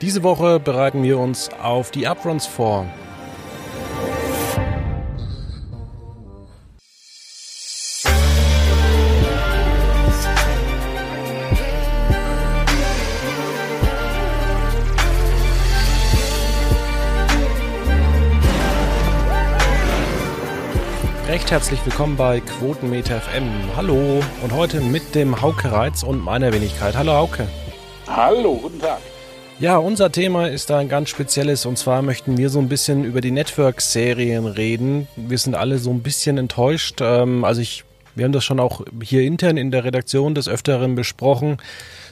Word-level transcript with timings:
Diese 0.00 0.22
Woche 0.22 0.60
bereiten 0.60 1.02
wir 1.02 1.18
uns 1.18 1.50
auf 1.60 1.90
die 1.90 2.06
Upruns 2.06 2.46
vor. 2.46 2.86
Recht 21.26 21.50
herzlich 21.50 21.84
willkommen 21.84 22.16
bei 22.16 22.38
Quotenmeter 22.38 23.20
FM. 23.20 23.50
Hallo 23.76 24.22
und 24.44 24.52
heute 24.52 24.80
mit 24.80 25.16
dem 25.16 25.42
Hauke 25.42 25.72
Reitz 25.72 26.04
und 26.04 26.24
meiner 26.24 26.52
Wenigkeit. 26.52 26.96
Hallo 26.96 27.14
Hauke. 27.14 27.48
Hallo, 28.06 28.54
guten 28.54 28.78
Tag. 28.78 29.00
Ja, 29.60 29.76
unser 29.78 30.12
Thema 30.12 30.46
ist 30.46 30.70
ein 30.70 30.88
ganz 30.88 31.08
spezielles 31.08 31.66
und 31.66 31.76
zwar 31.76 32.00
möchten 32.00 32.38
wir 32.38 32.48
so 32.48 32.60
ein 32.60 32.68
bisschen 32.68 33.02
über 33.02 33.20
die 33.20 33.32
Network-Serien 33.32 34.46
reden. 34.46 35.08
Wir 35.16 35.36
sind 35.36 35.56
alle 35.56 35.78
so 35.78 35.90
ein 35.90 36.00
bisschen 36.00 36.38
enttäuscht. 36.38 37.00
Ähm, 37.00 37.42
also 37.42 37.60
ich, 37.60 37.82
wir 38.14 38.24
haben 38.24 38.30
das 38.30 38.44
schon 38.44 38.60
auch 38.60 38.84
hier 39.02 39.22
intern 39.22 39.56
in 39.56 39.72
der 39.72 39.82
Redaktion 39.82 40.36
des 40.36 40.46
Öfteren 40.46 40.94
besprochen. 40.94 41.56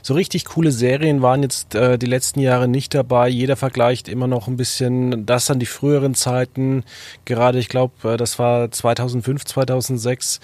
So 0.03 0.15
richtig 0.15 0.45
coole 0.45 0.73
Serien 0.73 1.23
waren 1.23 1.45
jetzt 1.45 1.77
äh, 1.77 1.99
die 1.99 2.07
letzten 2.07 2.41
Jahre 2.41 2.67
nicht 2.67 2.95
dabei. 2.95 3.29
Jeder 3.29 3.55
vergleicht 3.55 4.09
immer 4.09 4.27
noch 4.27 4.49
ein 4.49 4.57
bisschen 4.57 5.25
das 5.25 5.49
an 5.49 5.61
die 5.61 5.67
früheren 5.67 6.17
Zeiten. 6.17 6.83
Gerade, 7.27 7.61
ich 7.61 7.69
glaube, 7.69 8.15
äh, 8.15 8.17
das 8.17 8.41
war 8.41 8.73
2005, 8.73 9.45
2006 9.45 10.41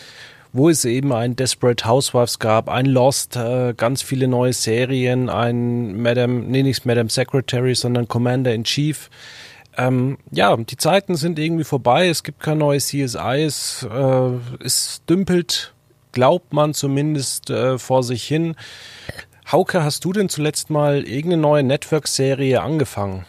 wo 0.52 0.68
es 0.68 0.84
eben 0.84 1.12
ein 1.12 1.34
Desperate 1.34 1.86
Housewives 1.86 2.38
gab, 2.38 2.68
ein 2.68 2.86
Lost, 2.86 3.36
äh, 3.36 3.74
ganz 3.74 4.02
viele 4.02 4.28
neue 4.28 4.52
Serien, 4.52 5.30
ein 5.30 6.00
Madame, 6.00 6.40
nee, 6.40 6.62
nicht 6.62 6.84
Madame 6.84 7.08
Secretary, 7.08 7.74
sondern 7.74 8.06
Commander 8.06 8.52
in 8.52 8.64
Chief. 8.64 9.08
Ähm, 9.78 10.18
ja, 10.30 10.54
die 10.56 10.76
Zeiten 10.76 11.14
sind 11.16 11.38
irgendwie 11.38 11.64
vorbei, 11.64 12.08
es 12.08 12.22
gibt 12.22 12.40
kein 12.40 12.58
neues 12.58 12.88
CSI, 12.88 13.42
es, 13.46 13.86
äh, 13.90 14.30
es 14.62 15.02
dümpelt, 15.08 15.72
glaubt 16.12 16.52
man 16.52 16.74
zumindest 16.74 17.48
äh, 17.48 17.78
vor 17.78 18.02
sich 18.02 18.22
hin. 18.22 18.54
Hauke, 19.50 19.82
hast 19.82 20.04
du 20.04 20.12
denn 20.12 20.28
zuletzt 20.28 20.68
mal 20.68 21.04
irgendeine 21.04 21.40
neue 21.40 21.62
Network-Serie 21.62 22.60
angefangen? 22.60 23.24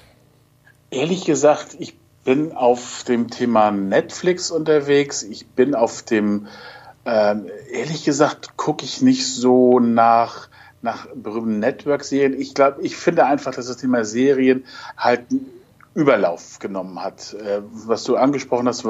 Ehrlich 0.91 1.23
gesagt, 1.23 1.77
ich 1.79 1.95
bin 2.25 2.51
auf 2.51 3.03
dem 3.07 3.29
Thema 3.29 3.71
Netflix 3.71 4.51
unterwegs. 4.51 5.23
Ich 5.23 5.47
bin 5.47 5.75
auf 5.75 6.03
dem 6.03 6.47
ähm, 7.05 7.47
ehrlich 7.71 8.03
gesagt 8.03 8.57
gucke 8.57 8.85
ich 8.85 9.01
nicht 9.01 9.25
so 9.27 9.79
nach 9.79 10.49
nach 10.81 11.07
berühmten 11.15 11.59
Network-Serien. 11.59 12.39
Ich 12.39 12.53
glaube, 12.53 12.81
ich 12.81 12.97
finde 12.97 13.25
einfach, 13.25 13.55
dass 13.55 13.67
das 13.67 13.77
Thema 13.77 14.03
Serien 14.03 14.65
halt 14.97 15.21
Überlauf 15.95 16.57
genommen 16.59 17.01
hat. 17.01 17.33
Äh, 17.35 17.61
was 17.71 18.03
du 18.03 18.15
angesprochen 18.15 18.67
hast, 18.67 18.83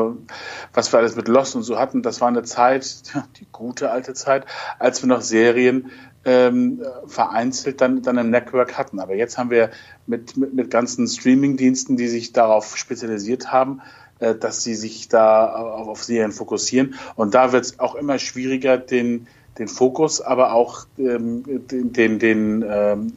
was 0.74 0.92
wir 0.92 1.00
alles 1.00 1.16
mit 1.16 1.28
Lost 1.28 1.56
und 1.56 1.64
so 1.64 1.78
hatten, 1.78 2.02
das 2.02 2.22
war 2.22 2.30
eine 2.30 2.44
Zeit, 2.44 3.14
die 3.40 3.48
gute 3.52 3.92
alte 3.92 4.14
Zeit, 4.14 4.46
als 4.80 5.04
wir 5.04 5.08
noch 5.08 5.22
Serien 5.22 5.92
ähm, 6.26 6.82
vereinzelt 7.06 7.82
dann, 7.82 8.02
dann 8.02 8.18
im 8.18 8.30
Network 8.30 8.78
hatten. 8.78 9.00
Aber 9.00 9.16
jetzt 9.16 9.38
haben 9.38 9.50
wir 9.50 9.72
mit, 10.08 10.38
mit, 10.38 10.54
mit 10.54 10.72
ganzen 10.72 11.08
Streaming-Diensten, 11.08 11.98
die 11.98 12.08
sich 12.08 12.32
darauf 12.32 12.78
spezialisiert 12.78 13.52
haben, 13.52 13.82
dass 14.20 14.64
sie 14.64 14.76
sich 14.76 15.10
da 15.10 15.48
auf 15.54 16.04
Serien 16.04 16.32
fokussieren. 16.32 16.96
Und 17.16 17.34
da 17.34 17.52
wird 17.52 17.66
es 17.66 17.80
auch 17.80 17.96
immer 17.96 18.20
schwieriger, 18.20 18.78
den, 18.78 19.28
den 19.58 19.68
Fokus, 19.68 20.22
aber 20.22 20.54
auch 20.54 20.86
ähm, 20.98 21.44
den, 21.70 21.94
den, 21.94 22.20
den, 22.20 22.66
ähm, 22.68 23.14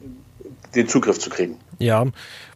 den 0.75 0.87
Zugriff 0.87 1.19
zu 1.19 1.29
kriegen. 1.29 1.57
Ja, 1.79 2.05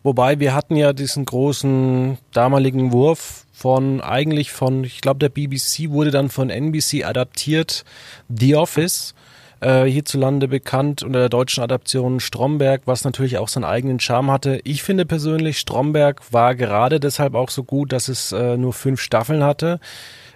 wobei 0.04 0.40
wir 0.40 0.54
hatten 0.54 0.76
ja 0.76 0.94
diesen 0.94 1.26
großen 1.26 2.18
damaligen 2.34 2.92
Wurf 2.92 3.46
von 3.54 4.02
eigentlich 4.02 4.52
von, 4.52 4.84
ich 4.84 5.02
glaube, 5.02 5.20
der 5.20 5.30
BBC 5.30 5.92
wurde 5.92 6.10
dann 6.10 6.30
von 6.30 6.50
NBC 6.50 7.06
adaptiert, 7.06 7.86
The 8.28 8.56
Office 8.56 9.14
äh, 9.62 9.86
hierzulande 9.86 10.48
bekannt 10.48 11.04
unter 11.04 11.20
der 11.20 11.30
deutschen 11.30 11.64
Adaption 11.64 12.20
Stromberg, 12.20 12.82
was 12.86 13.04
natürlich 13.04 13.38
auch 13.38 13.48
seinen 13.48 13.64
eigenen 13.64 14.00
Charme 14.00 14.32
hatte. 14.32 14.60
Ich 14.64 14.84
finde 14.84 15.06
persönlich, 15.06 15.60
Stromberg 15.60 16.22
war 16.32 16.56
gerade 16.56 17.00
deshalb 17.00 17.36
auch 17.36 17.50
so 17.50 17.64
gut, 17.64 17.92
dass 17.94 18.08
es 18.08 18.32
äh, 18.32 18.58
nur 18.58 18.74
fünf 18.74 19.00
Staffeln 19.02 19.44
hatte. 19.44 19.80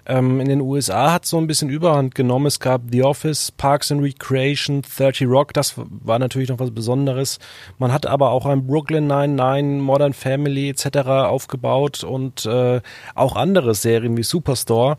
Ähm, 0.08 0.40
in 0.40 0.48
den 0.48 0.62
USA 0.62 1.12
hat 1.14 1.26
so 1.26 1.40
ein 1.40 1.48
bisschen 1.48 1.70
Überhand 1.70 2.14
genommen. 2.14 2.46
Es 2.46 2.60
gab 2.60 2.84
The 2.92 3.02
Office, 3.04 3.52
Parks 3.52 3.92
and 3.92 4.04
Recreation, 4.04 4.84
30 4.84 5.28
Rock, 5.28 5.54
das 5.54 5.74
war 5.78 6.20
natürlich 6.20 6.50
noch 6.50 6.60
was 6.60 6.70
Besonderes. 6.72 7.40
Man 7.80 7.92
hat 7.92 8.06
aber 8.06 8.30
auch 8.30 8.46
ein 8.46 8.68
Brooklyn 8.68 9.08
Nine-Nine, 9.08 9.82
Modern 9.82 10.14
Family 10.14 10.70
etc. 10.70 10.98
aufgebaut 11.08 12.04
und 12.04 12.46
äh, 12.46 12.82
auch 13.16 13.36
andere 13.36 13.74
Serien 13.74 14.16
wie 14.16 14.24
Superstore, 14.24 14.98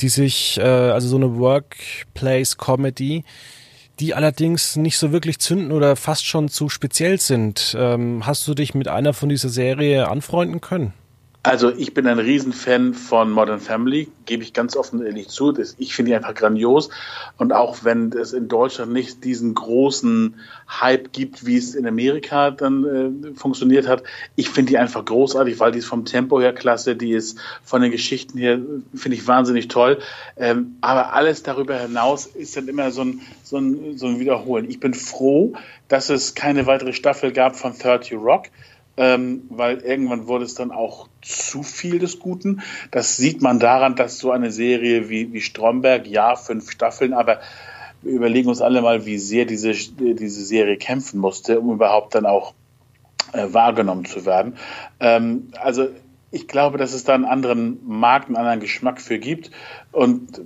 die 0.00 0.08
sich, 0.08 0.58
äh, 0.58 0.62
also 0.62 1.08
so 1.08 1.16
eine 1.16 1.36
Workplace-Comedy, 1.36 3.24
die 4.00 4.14
allerdings 4.14 4.76
nicht 4.76 4.98
so 4.98 5.12
wirklich 5.12 5.38
zünden 5.38 5.72
oder 5.72 5.96
fast 5.96 6.26
schon 6.26 6.48
zu 6.48 6.68
speziell 6.68 7.20
sind. 7.20 7.76
Ähm, 7.78 8.26
hast 8.26 8.46
du 8.48 8.54
dich 8.54 8.74
mit 8.74 8.88
einer 8.88 9.12
von 9.12 9.28
dieser 9.28 9.48
Serie 9.48 10.08
anfreunden 10.08 10.60
können? 10.60 10.92
Also 11.46 11.70
ich 11.70 11.92
bin 11.92 12.06
ein 12.06 12.18
Riesenfan 12.18 12.94
von 12.94 13.30
Modern 13.30 13.60
Family, 13.60 14.08
gebe 14.24 14.42
ich 14.42 14.54
ganz 14.54 14.78
offen 14.78 15.00
und 15.00 15.06
ehrlich 15.06 15.28
zu. 15.28 15.52
Ich 15.76 15.94
finde 15.94 16.10
die 16.10 16.16
einfach 16.16 16.32
grandios. 16.32 16.88
Und 17.36 17.52
auch 17.52 17.84
wenn 17.84 18.12
es 18.12 18.32
in 18.32 18.48
Deutschland 18.48 18.94
nicht 18.94 19.22
diesen 19.24 19.52
großen 19.52 20.36
Hype 20.80 21.12
gibt, 21.12 21.44
wie 21.44 21.58
es 21.58 21.74
in 21.74 21.86
Amerika 21.86 22.50
dann 22.50 23.34
äh, 23.34 23.34
funktioniert 23.34 23.86
hat, 23.86 24.04
ich 24.36 24.48
finde 24.48 24.70
die 24.70 24.78
einfach 24.78 25.04
großartig, 25.04 25.60
weil 25.60 25.72
die 25.72 25.80
ist 25.80 25.84
vom 25.84 26.06
Tempo 26.06 26.40
her 26.40 26.54
klasse, 26.54 26.96
die 26.96 27.12
ist 27.12 27.38
von 27.62 27.82
den 27.82 27.90
Geschichten 27.90 28.38
her, 28.38 28.58
finde 28.94 29.18
ich 29.18 29.26
wahnsinnig 29.26 29.68
toll. 29.68 29.98
Ähm, 30.38 30.76
aber 30.80 31.12
alles 31.12 31.42
darüber 31.42 31.78
hinaus 31.78 32.24
ist 32.24 32.56
dann 32.56 32.68
immer 32.68 32.90
so 32.90 33.02
ein, 33.02 33.20
so, 33.42 33.58
ein, 33.58 33.98
so 33.98 34.06
ein 34.06 34.18
Wiederholen. 34.18 34.70
Ich 34.70 34.80
bin 34.80 34.94
froh, 34.94 35.52
dass 35.88 36.08
es 36.08 36.34
keine 36.34 36.64
weitere 36.64 36.94
Staffel 36.94 37.32
gab 37.32 37.54
von 37.54 37.76
30 37.78 38.14
Rock 38.14 38.44
ähm, 38.96 39.42
weil 39.50 39.78
irgendwann 39.78 40.26
wurde 40.26 40.44
es 40.44 40.54
dann 40.54 40.70
auch 40.70 41.08
zu 41.22 41.62
viel 41.62 41.98
des 41.98 42.18
Guten. 42.18 42.62
Das 42.90 43.16
sieht 43.16 43.42
man 43.42 43.58
daran, 43.58 43.96
dass 43.96 44.18
so 44.18 44.30
eine 44.30 44.50
Serie 44.50 45.08
wie, 45.08 45.32
wie 45.32 45.40
Stromberg, 45.40 46.06
ja, 46.06 46.36
fünf 46.36 46.70
Staffeln, 46.70 47.12
aber 47.12 47.40
wir 48.02 48.12
überlegen 48.12 48.48
uns 48.48 48.60
alle 48.60 48.82
mal, 48.82 49.06
wie 49.06 49.18
sehr 49.18 49.46
diese, 49.46 49.72
diese 49.72 50.44
Serie 50.44 50.76
kämpfen 50.76 51.18
musste, 51.20 51.58
um 51.58 51.72
überhaupt 51.72 52.14
dann 52.14 52.26
auch 52.26 52.54
äh, 53.32 53.46
wahrgenommen 53.52 54.04
zu 54.04 54.26
werden. 54.26 54.56
Ähm, 55.00 55.48
also 55.60 55.88
ich 56.30 56.48
glaube, 56.48 56.78
dass 56.78 56.92
es 56.92 57.04
da 57.04 57.14
einen 57.14 57.24
anderen 57.24 57.78
Markt, 57.86 58.26
einen 58.26 58.36
anderen 58.36 58.60
Geschmack 58.60 59.00
für 59.00 59.18
gibt. 59.18 59.50
Und 59.92 60.40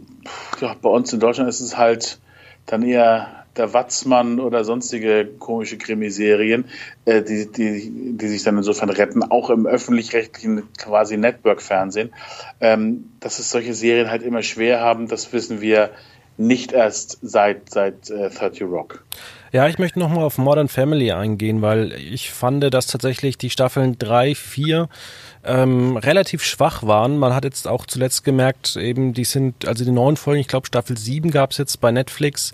ja, 0.60 0.74
bei 0.80 0.88
uns 0.90 1.12
in 1.12 1.18
Deutschland 1.20 1.48
ist 1.48 1.60
es 1.60 1.76
halt 1.76 2.20
dann 2.66 2.82
eher 2.82 3.37
der 3.58 3.74
Watzmann 3.74 4.40
oder 4.40 4.64
sonstige 4.64 5.26
komische 5.38 5.76
Krimiserien, 5.76 6.64
äh, 7.04 7.22
die, 7.22 7.50
die, 7.50 8.16
die 8.16 8.28
sich 8.28 8.42
dann 8.44 8.56
insofern 8.56 8.90
retten, 8.90 9.22
auch 9.22 9.50
im 9.50 9.66
öffentlich-rechtlichen 9.66 10.72
quasi 10.78 11.16
Network-Fernsehen. 11.16 12.12
Ähm, 12.60 13.10
dass 13.20 13.38
es 13.38 13.50
solche 13.50 13.74
Serien 13.74 14.10
halt 14.10 14.22
immer 14.22 14.42
schwer 14.42 14.80
haben, 14.80 15.08
das 15.08 15.32
wissen 15.32 15.60
wir 15.60 15.90
nicht 16.36 16.72
erst 16.72 17.18
seit, 17.20 17.70
seit 17.70 18.10
äh, 18.10 18.30
30 18.30 18.62
Rock. 18.62 19.04
Ja, 19.50 19.66
ich 19.66 19.78
möchte 19.78 19.98
nochmal 19.98 20.24
auf 20.24 20.36
Modern 20.36 20.68
Family 20.68 21.10
eingehen, 21.12 21.62
weil 21.62 21.92
ich 21.92 22.30
fand, 22.30 22.62
dass 22.72 22.86
tatsächlich 22.86 23.38
die 23.38 23.48
Staffeln 23.48 23.98
drei, 23.98 24.34
vier 24.34 24.88
ähm, 25.42 25.96
relativ 25.96 26.44
schwach 26.44 26.82
waren. 26.82 27.16
Man 27.16 27.34
hat 27.34 27.44
jetzt 27.44 27.66
auch 27.66 27.86
zuletzt 27.86 28.24
gemerkt, 28.24 28.76
eben 28.76 29.14
die 29.14 29.24
sind, 29.24 29.66
also 29.66 29.84
die 29.84 29.90
neuen 29.90 30.18
Folgen, 30.18 30.40
ich 30.40 30.48
glaube 30.48 30.66
Staffel 30.66 30.98
sieben 30.98 31.30
gab 31.30 31.52
es 31.52 31.58
jetzt 31.58 31.80
bei 31.80 31.90
Netflix, 31.90 32.52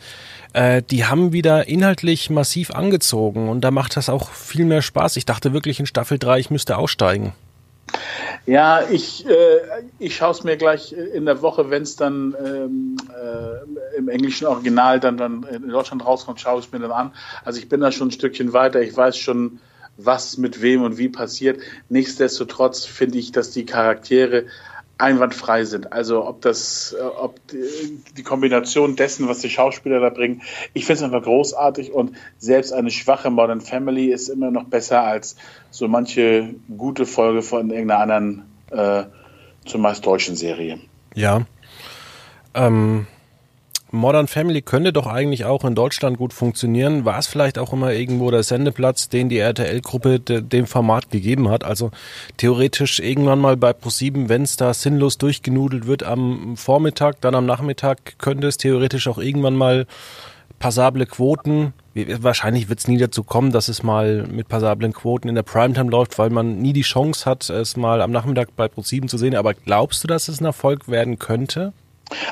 äh, 0.53 0.82
die 0.82 1.05
haben 1.05 1.32
wieder 1.32 1.66
inhaltlich 1.66 2.31
massiv 2.31 2.71
angezogen 2.71 3.49
und 3.49 3.62
da 3.62 3.72
macht 3.72 3.97
das 3.97 4.09
auch 4.09 4.31
viel 4.31 4.65
mehr 4.65 4.82
Spaß. 4.82 5.17
Ich 5.17 5.26
dachte 5.26 5.52
wirklich 5.52 5.81
in 5.81 5.87
Staffel 5.87 6.19
drei, 6.20 6.38
ich 6.38 6.50
müsste 6.50 6.79
aussteigen. 6.79 7.32
Ja, 8.46 8.82
ich, 8.91 9.26
äh, 9.26 9.61
ich 9.99 10.17
schaue 10.17 10.32
es 10.32 10.44
mir 10.44 10.58
gleich 10.58 10.93
in 10.93 11.25
der 11.25 11.41
Woche, 11.41 11.70
wenn 11.70 11.82
es 11.82 11.96
dann 11.96 12.37
ähm, 12.44 12.96
äh, 13.08 13.96
im 13.96 14.08
englischen 14.08 14.46
Original 14.46 15.00
dann, 15.00 15.17
dann 15.17 15.44
in 15.44 15.69
Deutschland 15.69 16.05
rauskommt, 16.05 16.41
schaue 16.41 16.61
ich 16.61 16.70
mir 16.70 16.79
dann 16.79 16.93
an. 16.93 17.12
Also 17.44 17.58
ich 17.58 17.70
bin 17.70 17.81
da 17.81 17.91
schon 17.91 18.08
ein 18.08 18.11
Stückchen 18.11 18.52
weiter. 18.52 18.82
Ich 18.82 18.94
weiß 18.94 19.17
schon, 19.17 19.61
was 19.96 20.37
mit 20.37 20.61
wem 20.61 20.82
und 20.82 20.99
wie 20.99 21.08
passiert. 21.08 21.61
Nichtsdestotrotz 21.88 22.85
finde 22.85 23.19
ich, 23.19 23.32
dass 23.32 23.50
die 23.50 23.64
Charaktere 23.64 24.44
einwandfrei 24.99 25.64
sind. 25.64 25.93
Also 25.93 26.26
ob 26.26 26.41
das, 26.41 26.94
äh, 26.99 27.02
ob 27.02 27.41
die 27.49 28.23
Kombination 28.23 28.96
dessen, 28.96 29.29
was 29.29 29.41
die 29.41 29.50
Schauspieler 29.50 30.00
da 30.00 30.11
bringen, 30.11 30.43
ich 30.73 30.87
finde 30.87 30.99
es 30.99 31.02
einfach 31.02 31.23
großartig 31.23 31.93
und 31.93 32.17
selbst 32.38 32.73
eine 32.73 32.91
schwache 32.91 33.31
Modern 33.31 33.61
Family 33.61 34.06
ist 34.12 34.29
immer 34.29 34.50
noch 34.50 34.64
besser 34.64 35.02
als 35.02 35.37
so 35.70 35.88
manche 35.88 36.55
gute 36.76 37.06
Folge 37.06 37.43
von 37.43 37.70
irgendeiner 37.70 38.00
anderen, 38.00 38.43
äh, 38.70 39.05
zumeist 39.67 40.05
deutschen 40.06 40.37
Serie. 40.37 40.79
Ja. 41.14 41.43
Ähm, 42.55 43.06
Modern 43.94 44.26
Family 44.26 44.61
könnte 44.61 44.93
doch 44.93 45.06
eigentlich 45.06 45.44
auch 45.44 45.64
in 45.64 45.75
Deutschland 45.75 46.19
gut 46.19 46.32
funktionieren. 46.32 47.05
War 47.05 47.19
es 47.19 47.26
vielleicht 47.26 47.58
auch 47.58 47.73
immer 47.73 47.93
irgendwo 47.93 48.31
der 48.31 48.43
Sendeplatz, 48.43 49.08
den 49.08 49.29
die 49.29 49.38
RTL-Gruppe 49.38 50.20
de, 50.20 50.43
dem 50.43 50.67
Format 50.67 51.11
gegeben 51.11 51.49
hat? 51.49 51.64
Also 51.64 51.91
theoretisch 52.37 52.99
irgendwann 52.99 53.38
mal 53.38 53.56
bei 53.56 53.70
Pro7, 53.70 54.29
wenn 54.29 54.43
es 54.43 54.56
da 54.56 54.75
sinnlos 54.75 55.17
durchgenudelt 55.19 55.87
wird 55.87 56.02
am 56.02 56.56
Vormittag, 56.56 57.20
dann 57.20 57.35
am 57.35 57.46
Nachmittag 57.46 58.19
könnte 58.19 58.49
es 58.49 58.56
theoretisch 58.56 59.06
auch 59.06 59.19
irgendwann 59.19 59.55
mal 59.55 59.87
passable 60.58 61.06
Quoten. 61.06 61.73
Wahrscheinlich 61.94 62.69
wird 62.69 62.81
es 62.81 62.88
nie 62.88 62.99
dazu 62.99 63.23
kommen, 63.23 63.52
dass 63.52 63.69
es 63.69 63.85
mal 63.85 64.26
mit 64.26 64.49
passablen 64.49 64.93
Quoten 64.93 65.29
in 65.29 65.37
der 65.37 65.43
Primetime 65.43 65.90
läuft, 65.90 66.19
weil 66.19 66.31
man 66.31 66.58
nie 66.58 66.73
die 66.73 66.82
Chance 66.82 67.26
hat, 67.26 67.49
es 67.49 67.76
mal 67.76 68.02
am 68.02 68.11
Nachmittag 68.11 68.56
bei 68.56 68.67
Pro7 68.67 69.06
zu 69.06 69.19
sehen. 69.19 69.37
Aber 69.37 69.55
glaubst 69.55 70.02
du, 70.02 70.08
dass 70.08 70.26
es 70.26 70.40
ein 70.40 70.47
Erfolg 70.47 70.88
werden 70.88 71.20
könnte? 71.20 71.73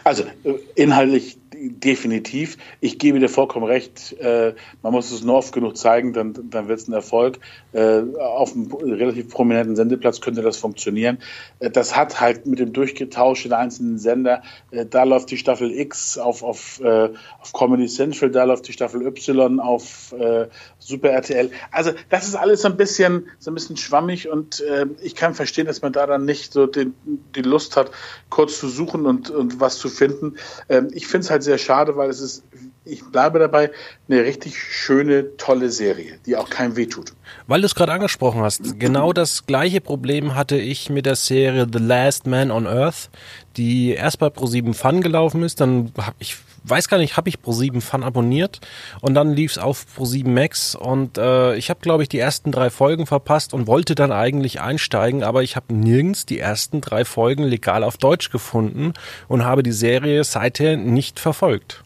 Also 0.05 0.25
äh, 0.45 0.55
inhaltlich 0.75 1.39
definitiv. 1.71 2.59
Ich 2.81 2.99
gebe 2.99 3.21
dir 3.21 3.29
vollkommen 3.29 3.67
recht. 3.67 4.19
Äh, 4.21 4.55
man 4.83 4.93
muss 4.93 5.11
es 5.11 5.23
nur 5.23 5.37
oft 5.37 5.53
genug 5.53 5.77
zeigen, 5.77 6.13
dann, 6.13 6.35
dann 6.51 6.69
wird 6.69 6.81
es 6.81 6.89
ein 6.89 6.93
Erfolg. 6.93 7.39
Äh, 7.73 8.03
auf 8.19 8.55
einem 8.55 8.73
relativ 8.73 9.29
prominenten 9.29 9.77
Sendeplatz 9.77 10.21
könnte 10.21 10.43
das 10.43 10.57
funktionieren. 10.57 11.19
Äh, 11.61 11.71
das 11.71 11.97
hat 11.97 12.21
halt 12.21 12.47
mit 12.47 12.59
dem 12.59 12.73
Durchgetausch 12.73 13.45
der 13.45 13.59
einzelnen 13.59 13.99
Sender. 13.99 14.43
Äh, 14.71 14.87
da 14.87 15.05
läuft 15.05 15.31
die 15.31 15.39
Staffel 15.39 15.71
X 15.71 16.19
auf, 16.19 16.43
auf, 16.43 16.81
äh, 16.81 17.11
auf 17.41 17.53
Comedy 17.53 17.87
Central, 17.87 18.31
da 18.31 18.45
läuft 18.45 18.69
die 18.69 18.73
Staffel 18.73 19.07
Y 19.07 19.61
auf 19.61 20.13
äh, 20.19 20.49
Super 20.79 21.11
RTL. 21.11 21.51
Also 21.71 21.93
das 22.09 22.27
ist 22.27 22.35
alles 22.35 22.63
so 22.63 22.69
ein 22.69 22.77
bisschen, 22.77 23.29
so 23.39 23.51
ein 23.51 23.55
bisschen 23.55 23.77
schwammig 23.77 24.29
und 24.29 24.63
ich 25.01 25.15
kann 25.15 25.35
verstehen, 25.35 25.67
dass 25.67 25.83
man 25.83 25.93
da 25.93 26.07
dann 26.07 26.25
nicht 26.25 26.53
so 26.53 26.67
den, 26.67 26.95
die 27.35 27.43
Lust 27.43 27.77
hat, 27.77 27.91
kurz 28.31 28.59
zu 28.59 28.69
suchen 28.69 29.07
und, 29.07 29.31
und 29.31 29.61
was 29.61 29.79
zu 29.79 29.89
finden. 29.89 30.37
Ähm, 30.69 30.89
ich 30.93 31.07
finde 31.07 31.25
es 31.25 31.31
halt 31.31 31.43
sehr 31.43 31.52
schade, 31.59 31.97
weil 31.97 32.11
es 32.11 32.21
ist, 32.21 32.45
ich 32.85 33.05
bleibe 33.05 33.39
dabei, 33.39 33.71
eine 34.09 34.23
richtig 34.23 34.59
schöne, 34.59 35.37
tolle 35.37 35.71
Serie, 35.71 36.19
die 36.27 36.37
auch 36.37 36.51
keinem 36.51 36.77
wehtut. 36.77 37.13
Weil 37.47 37.61
du 37.61 37.67
es 37.67 37.75
gerade 37.75 37.93
angesprochen 37.93 38.43
hast, 38.43 38.79
genau 38.79 39.13
das 39.13 39.47
gleiche 39.47 39.81
Problem 39.81 40.35
hatte 40.35 40.57
ich 40.57 40.91
mit 40.91 41.07
der 41.07 41.17
Serie 41.17 41.67
The 41.71 41.79
Last 41.79 42.27
Man 42.27 42.51
on 42.51 42.67
Earth, 42.67 43.11
die 43.57 43.93
erst 43.93 44.19
bei 44.19 44.29
Pro7 44.29 44.75
Fun 44.75 45.01
gelaufen 45.01 45.43
ist, 45.43 45.61
dann 45.61 45.93
habe 45.99 46.17
ich 46.19 46.37
weiß 46.65 46.89
gar 46.89 46.99
nicht, 46.99 47.17
habe 47.17 47.29
ich 47.29 47.37
Pro7 47.39 47.81
Fun 47.81 48.03
abonniert 48.03 48.61
und 49.01 49.15
dann 49.15 49.33
lief 49.33 49.53
es 49.53 49.59
auf 49.59 49.85
Pro7 49.97 50.29
Max 50.29 50.75
und 50.75 51.19
äh, 51.19 51.57
ich 51.57 51.71
habe 51.71 51.81
glaube 51.81 52.03
ich 52.03 52.09
die 52.09 52.19
ersten 52.19 52.53
drei 52.53 52.71
Folgen 52.71 53.07
verpasst 53.07 53.55
und 53.55 53.67
wollte 53.67 53.95
dann 53.95 54.13
eigentlich 54.13 54.61
einsteigen, 54.61 55.23
aber 55.23 55.43
ich 55.43 55.57
habe 55.57 55.75
nirgends 55.75 56.27
die 56.27 56.39
ersten 56.39 56.81
drei 56.81 57.05
Folgen 57.05 57.45
legal 57.45 57.85
auf 57.85 57.97
Deutsch 57.97 58.31
gefunden 58.31 58.93
und 59.29 59.45
habe 59.45 59.63
die 59.63 59.73
Serie 59.73 60.25
seither 60.25 60.77
nicht 60.77 61.21
verfolgt. 61.21 61.83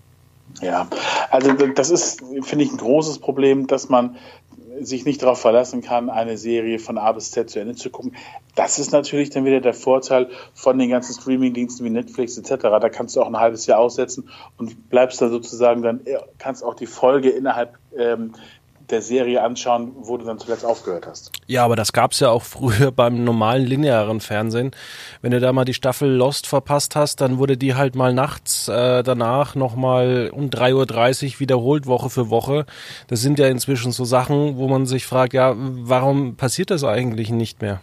Ja, 0.62 0.88
also 1.31 1.52
das 1.52 1.90
ist, 1.90 2.22
finde 2.43 2.64
ich, 2.64 2.72
ein 2.72 2.79
großes 2.79 3.19
Problem, 3.19 3.67
dass 3.67 3.88
man 3.88 4.17
sich 4.81 5.05
nicht 5.05 5.23
darauf 5.23 5.40
verlassen 5.40 5.82
kann, 5.82 6.11
eine 6.11 6.37
Serie 6.37 6.78
von 6.78 6.99
A 6.99 7.12
bis 7.12 7.31
Z 7.31 7.50
zu 7.50 7.61
Ende 7.61 7.75
zu 7.75 7.90
gucken. 7.90 8.17
Das 8.55 8.78
ist 8.78 8.93
natürlich 8.93 9.31
dann 9.31 9.44
wieder 9.44 9.61
der 9.61 9.75
Vorteil 9.75 10.28
von 10.55 10.78
den 10.78 10.90
ganzen 10.90 11.20
Streaming-Diensten 11.20 11.84
wie 11.84 11.90
Netflix 11.90 12.38
etc. 12.38 12.62
Da 12.62 12.88
kannst 12.88 13.17
du 13.17 13.23
auch 13.23 13.26
ein 13.26 13.38
halbes 13.38 13.67
Jahr 13.67 13.78
aussetzen 13.78 14.28
und 14.56 14.88
bleibst 14.88 15.20
dann 15.20 15.31
sozusagen 15.31 15.82
dann, 15.82 16.00
kannst 16.38 16.64
auch 16.64 16.75
die 16.75 16.87
Folge 16.87 17.31
innerhalb 17.31 17.78
ähm, 17.96 18.32
der 18.91 19.03
Serie 19.03 19.43
anschauen, 19.43 19.93
wo 19.97 20.17
du 20.17 20.25
dann 20.25 20.38
zuletzt 20.38 20.65
aufgehört 20.65 21.06
hast. 21.06 21.33
Ja, 21.47 21.65
aber 21.65 21.77
das 21.77 21.93
gab's 21.93 22.21
ja 22.21 22.31
auch 22.31 22.43
früher 22.44 22.93
beim 22.93 23.25
normalen 23.25 23.67
linearen 23.67 24.21
Fernsehen. 24.21 24.71
Wenn 25.23 25.33
du 25.33 25.41
da 25.41 25.53
mal 25.53 25.65
die 25.65 25.75
Staffel 25.75 26.11
Lost 26.11 26.47
verpasst 26.47 26.97
hast, 26.97 27.21
dann 27.21 27.38
wurde 27.38 27.56
die 27.56 27.75
halt 27.75 27.94
mal 27.94 28.12
nachts 28.12 28.69
äh, 28.69 29.03
danach 29.03 29.55
nochmal 29.55 30.31
um 30.33 30.50
3.30 30.50 31.35
Uhr 31.35 31.41
wiederholt, 31.41 31.87
Woche 31.87 32.11
für 32.11 32.31
Woche. 32.31 32.67
Das 33.09 33.21
sind 33.21 33.38
ja 33.38 33.49
inzwischen 33.49 33.93
so 33.93 34.05
Sachen, 34.05 34.56
wo 34.56 34.69
man 34.69 34.87
sich 34.87 35.06
fragt, 35.06 35.32
ja, 35.32 35.55
warum 35.56 36.37
passiert 36.37 36.71
das 36.71 36.85
eigentlich 36.85 37.31
nicht 37.31 37.62
mehr? 37.62 37.81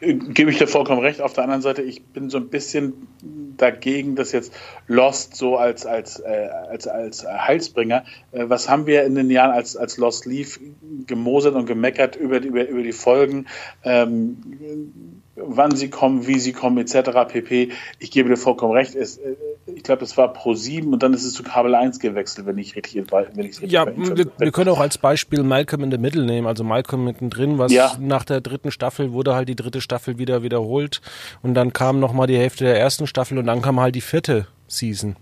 Gebe 0.00 0.50
ich 0.50 0.58
dir 0.58 0.66
vollkommen 0.66 1.00
recht. 1.00 1.20
Auf 1.20 1.32
der 1.32 1.44
anderen 1.44 1.62
Seite, 1.62 1.82
ich 1.82 2.02
bin 2.02 2.30
so 2.30 2.38
ein 2.38 2.48
bisschen 2.48 3.08
dagegen, 3.56 4.16
dass 4.16 4.32
jetzt 4.32 4.52
Lost 4.86 5.36
so 5.36 5.56
als, 5.56 5.86
als, 5.86 6.18
äh, 6.20 6.48
als, 6.68 6.86
als 6.86 7.26
Heilsbringer, 7.26 8.04
äh, 8.32 8.48
was 8.48 8.68
haben 8.68 8.86
wir 8.86 9.04
in 9.04 9.14
den 9.14 9.30
Jahren 9.30 9.52
als, 9.52 9.76
als 9.76 9.96
Lost 9.96 10.26
lief, 10.26 10.60
gemosert 11.06 11.54
und 11.54 11.66
gemeckert 11.66 12.16
über, 12.16 12.40
über, 12.42 12.66
über 12.66 12.82
die 12.82 12.92
Folgen, 12.92 13.46
ähm, 13.84 15.22
wann 15.36 15.74
sie 15.74 15.90
kommen, 15.90 16.26
wie 16.26 16.38
sie 16.38 16.52
kommen, 16.52 16.78
etc. 16.78 17.10
pp. 17.28 17.70
Ich 17.98 18.10
gebe 18.10 18.28
dir 18.28 18.36
vollkommen 18.36 18.72
recht. 18.72 18.94
Es, 18.94 19.18
äh, 19.18 19.36
glaube, 19.84 20.00
das 20.00 20.16
war 20.16 20.32
Pro 20.32 20.54
7 20.54 20.92
und 20.92 21.02
dann 21.02 21.14
ist 21.14 21.24
es 21.24 21.34
zu 21.34 21.42
Kabel 21.42 21.74
1 21.74 21.98
gewechselt, 21.98 22.46
wenn 22.46 22.58
ich 22.58 22.74
richtig, 22.76 23.04
wenn 23.10 23.46
ich 23.46 23.60
Ja, 23.60 23.86
wir, 23.86 24.26
wir, 24.36 24.52
können 24.52 24.70
auch 24.70 24.80
als 24.80 24.98
Beispiel 24.98 25.42
Malcolm 25.42 25.84
in 25.84 25.90
the 25.90 25.98
Middle 25.98 26.24
nehmen, 26.24 26.46
also 26.46 26.64
Malcolm 26.64 27.04
mittendrin, 27.04 27.58
was 27.58 27.72
ja. 27.72 27.96
nach 28.00 28.24
der 28.24 28.40
dritten 28.40 28.70
Staffel 28.70 29.12
wurde 29.12 29.34
halt 29.34 29.48
die 29.48 29.56
dritte 29.56 29.80
Staffel 29.80 30.18
wieder 30.18 30.42
wiederholt 30.42 31.00
und 31.42 31.54
dann 31.54 31.72
kam 31.72 32.00
nochmal 32.00 32.26
die 32.26 32.36
Hälfte 32.36 32.64
der 32.64 32.78
ersten 32.78 33.06
Staffel 33.06 33.38
und 33.38 33.46
dann 33.46 33.62
kam 33.62 33.78
halt 33.80 33.94
die 33.94 34.00
vierte 34.00 34.46
Season. 34.66 35.16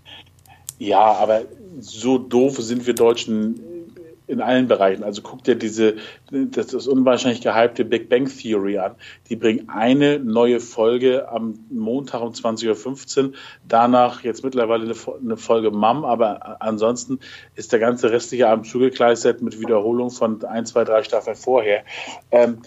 Ja, 0.79 1.13
aber 1.13 1.43
so 1.79 2.17
doof 2.17 2.57
sind 2.57 2.87
wir 2.87 2.95
Deutschen 2.95 3.59
in 4.27 4.41
allen 4.41 4.67
Bereichen. 4.67 5.03
Also 5.03 5.21
guck 5.21 5.43
dir 5.43 5.55
diese, 5.55 5.95
das 6.31 6.73
ist 6.73 6.87
unwahrscheinlich 6.87 7.41
gehypte 7.41 7.85
Big 7.85 8.09
Bang 8.09 8.25
Theory 8.25 8.77
an. 8.77 8.95
Die 9.29 9.35
bringen 9.35 9.69
eine 9.69 10.19
neue 10.19 10.59
Folge 10.59 11.29
am 11.29 11.59
Montag 11.69 12.21
um 12.21 12.31
20.15 12.31 13.23
Uhr. 13.23 13.31
Danach 13.67 14.23
jetzt 14.23 14.43
mittlerweile 14.43 14.83
eine, 14.85 15.37
Folge 15.37 15.71
Mom, 15.71 16.05
aber 16.05 16.61
ansonsten 16.61 17.19
ist 17.55 17.71
der 17.73 17.79
ganze 17.79 18.11
restliche 18.11 18.47
Abend 18.47 18.67
zugekleistert 18.67 19.41
mit 19.41 19.59
Wiederholung 19.59 20.09
von 20.09 20.43
ein, 20.45 20.65
zwei, 20.65 20.83
drei 20.83 21.03
Staffeln 21.03 21.35
vorher. 21.35 21.83
Ähm, 22.31 22.59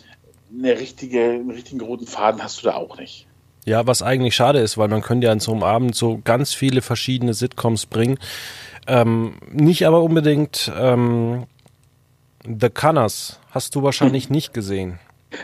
eine 0.57 0.79
richtige, 0.79 1.23
einen 1.23 1.51
richtigen 1.51 1.81
roten 1.81 2.07
Faden 2.07 2.43
hast 2.43 2.63
du 2.63 2.67
da 2.67 2.75
auch 2.75 2.99
nicht. 2.99 3.27
Ja, 3.67 3.85
was 3.85 4.01
eigentlich 4.01 4.37
schade 4.37 4.61
ist, 4.61 4.79
weil 4.79 4.87
man 4.87 5.03
könnte 5.03 5.27
ja 5.27 5.33
in 5.33 5.41
so 5.41 5.51
einem 5.51 5.65
Abend 5.65 5.97
so 5.97 6.21
ganz 6.23 6.55
viele 6.55 6.83
verschiedene 6.83 7.35
Sitcoms 7.35 7.87
bringen. 7.87 8.17
Ähm, 8.87 9.35
nicht 9.51 9.87
aber 9.87 10.03
unbedingt 10.03 10.71
ähm, 10.79 11.47
The 12.45 12.71
Cunners 12.71 13.41
hast 13.51 13.75
du 13.75 13.83
wahrscheinlich 13.83 14.27
hm. 14.27 14.33
nicht 14.37 14.55
gesehen. 14.55 14.99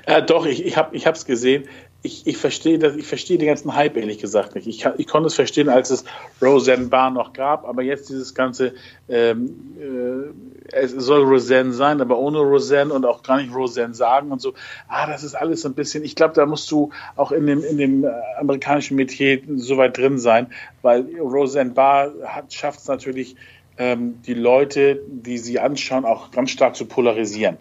Äh, 0.06 0.22
doch, 0.22 0.46
ich, 0.46 0.64
ich 0.64 0.76
habe 0.76 0.94
es 0.94 1.24
gesehen. 1.24 1.64
Ich, 2.04 2.26
ich 2.26 2.36
verstehe 2.36 2.78
das, 2.80 2.96
ich 2.96 3.06
verstehe 3.06 3.38
den 3.38 3.46
ganzen 3.46 3.74
Hype 3.76 3.96
ehrlich 3.96 4.18
gesagt 4.18 4.56
nicht. 4.56 4.66
Ich, 4.66 4.84
ich 4.96 5.06
konnte 5.06 5.28
es 5.28 5.34
verstehen, 5.34 5.68
als 5.68 5.90
es 5.90 6.04
Roseanne 6.40 6.86
Barr 6.86 7.10
noch 7.10 7.32
gab, 7.32 7.64
aber 7.64 7.82
jetzt 7.82 8.08
dieses 8.08 8.34
ganze, 8.34 8.74
ähm, 9.08 10.32
äh, 10.72 10.76
es 10.76 10.92
soll 10.92 11.22
Roseanne 11.22 11.72
sein, 11.72 12.00
aber 12.00 12.18
ohne 12.18 12.38
Roseanne 12.38 12.92
und 12.92 13.04
auch 13.04 13.22
gar 13.22 13.40
nicht 13.40 13.54
Roseanne 13.54 13.94
sagen 13.94 14.32
und 14.32 14.40
so. 14.40 14.54
Ah, 14.88 15.06
das 15.06 15.22
ist 15.22 15.34
alles 15.34 15.62
so 15.62 15.68
ein 15.68 15.74
bisschen. 15.74 16.02
Ich 16.04 16.16
glaube, 16.16 16.34
da 16.34 16.44
musst 16.44 16.70
du 16.72 16.90
auch 17.14 17.30
in 17.30 17.46
dem 17.46 17.62
in 17.62 17.78
dem 17.78 18.04
äh, 18.04 18.10
amerikanischen 18.38 18.96
Metier 18.96 19.40
so 19.56 19.76
weit 19.76 19.96
drin 19.96 20.18
sein, 20.18 20.48
weil 20.82 21.06
Roseanne 21.20 21.70
Barr 21.70 22.12
schafft 22.48 22.80
es 22.80 22.88
natürlich 22.88 23.36
ähm, 23.78 24.22
die 24.22 24.34
Leute, 24.34 25.00
die 25.08 25.38
sie 25.38 25.58
anschauen, 25.60 26.04
auch 26.04 26.30
ganz 26.30 26.50
stark 26.50 26.76
zu 26.76 26.86
polarisieren. 26.86 27.58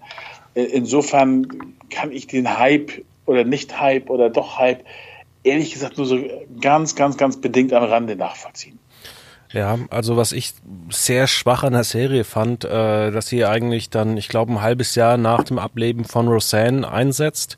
Äh, 0.53 0.63
insofern 0.63 1.75
kann 1.89 2.11
ich 2.11 2.27
den 2.27 2.57
Hype 2.57 3.03
oder 3.25 3.43
nicht 3.43 3.79
Hype 3.79 4.09
oder 4.09 4.29
doch 4.29 4.57
Hype 4.57 4.83
ehrlich 5.43 5.73
gesagt 5.73 5.97
nur 5.97 6.05
so 6.05 6.19
ganz, 6.59 6.95
ganz, 6.95 7.17
ganz 7.17 7.39
bedingt 7.39 7.73
am 7.73 7.83
Rande 7.83 8.15
nachvollziehen. 8.15 8.79
Ja, 9.53 9.77
also 9.89 10.15
was 10.15 10.31
ich 10.31 10.53
sehr 10.89 11.27
schwach 11.27 11.63
an 11.63 11.73
der 11.73 11.83
Serie 11.83 12.23
fand, 12.23 12.63
äh, 12.63 13.11
dass 13.11 13.27
sie 13.27 13.45
eigentlich 13.45 13.89
dann, 13.89 14.15
ich 14.15 14.29
glaube, 14.29 14.53
ein 14.53 14.61
halbes 14.61 14.95
Jahr 14.95 15.17
nach 15.17 15.43
dem 15.43 15.59
Ableben 15.59 16.05
von 16.05 16.27
Roseanne 16.27 16.89
einsetzt. 16.89 17.57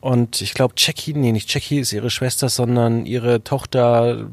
Und 0.00 0.40
ich 0.40 0.54
glaube, 0.54 0.74
Jackie, 0.76 1.12
nee, 1.12 1.32
nicht 1.32 1.52
Jackie 1.52 1.80
ist 1.80 1.92
ihre 1.92 2.08
Schwester, 2.08 2.48
sondern 2.48 3.04
ihre 3.04 3.44
Tochter 3.44 4.26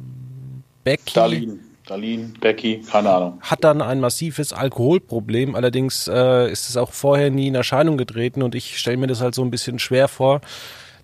Becky. 0.84 1.14
Darlene. 1.14 1.60
Darlene, 1.90 2.34
Becky, 2.40 2.82
keine 2.82 3.10
Ahnung. 3.10 3.40
Hat 3.42 3.64
dann 3.64 3.82
ein 3.82 4.00
massives 4.00 4.54
Alkoholproblem, 4.54 5.56
allerdings 5.56 6.08
äh, 6.08 6.52
ist 6.52 6.70
es 6.70 6.78
auch 6.78 6.92
vorher 6.92 7.32
nie 7.32 7.48
in 7.48 7.56
Erscheinung 7.56 7.98
getreten 7.98 8.44
und 8.44 8.54
ich 8.54 8.78
stelle 8.78 8.98
mir 8.98 9.08
das 9.08 9.22
halt 9.22 9.34
so 9.34 9.44
ein 9.44 9.50
bisschen 9.50 9.80
schwer 9.80 10.08
vor, 10.08 10.42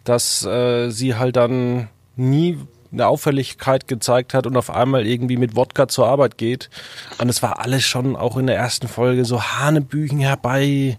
dass 0.04 0.46
äh, 0.46 0.92
sie 0.92 1.16
halt 1.16 1.36
dann 1.38 1.90
nie 2.16 2.60
eine 2.92 3.08
Auffälligkeit 3.08 3.88
gezeigt 3.88 4.34
hat 4.34 4.48
und 4.48 4.56
auf 4.56 4.70
einmal 4.70 5.06
irgendwie 5.06 5.38
mit 5.38 5.56
Wodka 5.56 5.88
zur 5.88 6.08
Arbeit 6.08 6.38
geht. 6.38 6.70
Und 7.18 7.30
es 7.30 7.44
war 7.44 7.60
alles 7.60 7.84
schon 7.84 8.16
auch 8.16 8.38
in 8.38 8.48
der 8.48 8.56
ersten 8.56 8.88
Folge 8.88 9.26
so 9.26 9.42
Hanebüchen 9.42 10.20
herbei, 10.20 10.98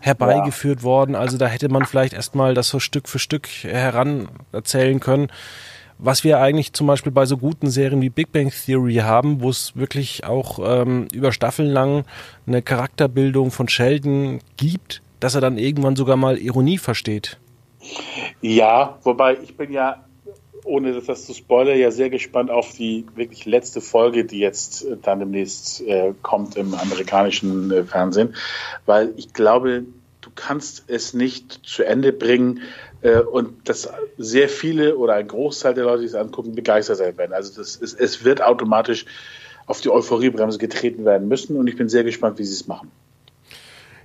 herbeigeführt 0.00 0.80
ja. 0.80 0.84
worden. 0.84 1.14
Also 1.14 1.38
da 1.38 1.46
hätte 1.46 1.68
man 1.68 1.84
vielleicht 1.84 2.14
erstmal 2.14 2.54
das 2.54 2.68
so 2.68 2.80
Stück 2.80 3.08
für 3.08 3.18
Stück 3.18 3.48
heran 3.62 4.28
erzählen 4.52 4.98
können 4.98 5.28
was 5.98 6.24
wir 6.24 6.40
eigentlich 6.40 6.72
zum 6.72 6.86
Beispiel 6.86 7.12
bei 7.12 7.26
so 7.26 7.36
guten 7.36 7.70
Serien 7.70 8.02
wie 8.02 8.10
Big 8.10 8.32
Bang 8.32 8.50
Theory 8.50 8.96
haben, 8.96 9.40
wo 9.40 9.50
es 9.50 9.74
wirklich 9.76 10.24
auch 10.24 10.58
ähm, 10.62 11.08
über 11.12 11.32
Staffeln 11.32 11.70
lang 11.70 12.04
eine 12.46 12.62
Charakterbildung 12.62 13.50
von 13.50 13.68
Sheldon 13.68 14.40
gibt, 14.56 15.02
dass 15.20 15.34
er 15.34 15.40
dann 15.40 15.58
irgendwann 15.58 15.96
sogar 15.96 16.16
mal 16.16 16.38
Ironie 16.38 16.78
versteht. 16.78 17.38
Ja, 18.40 18.98
wobei 19.02 19.38
ich 19.42 19.56
bin 19.56 19.72
ja 19.72 20.06
ohne 20.66 20.92
dass 20.92 21.06
das 21.06 21.24
zu 21.24 21.32
spoilern, 21.32 21.78
ja 21.78 21.90
sehr 21.90 22.10
gespannt 22.10 22.50
auf 22.50 22.72
die 22.72 23.06
wirklich 23.14 23.46
letzte 23.46 23.80
Folge, 23.80 24.24
die 24.24 24.40
jetzt 24.40 24.84
äh, 24.84 24.96
dann 25.00 25.20
demnächst 25.20 25.80
äh, 25.82 26.12
kommt 26.22 26.56
im 26.56 26.74
amerikanischen 26.74 27.70
äh, 27.70 27.84
Fernsehen, 27.84 28.34
weil 28.84 29.14
ich 29.16 29.32
glaube, 29.32 29.84
du 30.20 30.30
kannst 30.34 30.84
es 30.88 31.14
nicht 31.14 31.60
zu 31.64 31.84
Ende 31.84 32.12
bringen 32.12 32.62
und 33.02 33.68
dass 33.68 33.88
sehr 34.18 34.48
viele 34.48 34.96
oder 34.96 35.14
ein 35.14 35.28
Großteil 35.28 35.74
der 35.74 35.84
Leute, 35.84 36.00
die 36.00 36.06
es 36.06 36.14
angucken, 36.14 36.54
begeistert 36.54 36.96
sein 36.96 37.16
werden. 37.16 37.32
Also 37.32 37.54
das 37.60 37.76
ist, 37.76 37.98
es 37.98 38.24
wird 38.24 38.42
automatisch 38.42 39.04
auf 39.66 39.80
die 39.80 39.90
Euphoriebremse 39.90 40.58
getreten 40.58 41.04
werden 41.04 41.28
müssen 41.28 41.56
und 41.56 41.66
ich 41.66 41.76
bin 41.76 41.88
sehr 41.88 42.04
gespannt, 42.04 42.38
wie 42.38 42.44
sie 42.44 42.54
es 42.54 42.66
machen. 42.66 42.90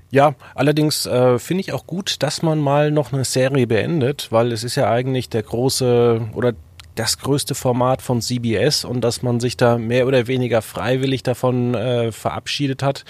Ja, 0.10 0.36
allerdings 0.56 1.06
äh, 1.06 1.40
finde 1.40 1.62
ich 1.62 1.72
auch 1.72 1.88
gut, 1.88 2.18
dass 2.22 2.42
man 2.42 2.60
mal 2.60 2.92
noch 2.92 3.14
eine 3.14 3.24
Serie 3.24 3.66
beendet, 3.66 4.28
weil 4.30 4.52
es 4.52 4.66
ist 4.66 4.76
ja 4.76 4.92
eigentlich 4.92 5.30
der 5.30 5.44
große 5.44 6.30
oder 6.34 6.54
das 6.96 7.18
größte 7.20 7.56
Format 7.56 8.02
von 8.02 8.22
CBS 8.22 8.84
und 8.84 9.02
dass 9.02 9.22
man 9.22 9.40
sich 9.40 9.56
da 9.56 9.78
mehr 9.78 10.08
oder 10.08 10.28
weniger 10.28 10.62
freiwillig 10.62 11.24
davon 11.24 11.74
äh, 11.76 12.12
verabschiedet 12.12 12.84
hat, 12.84 13.06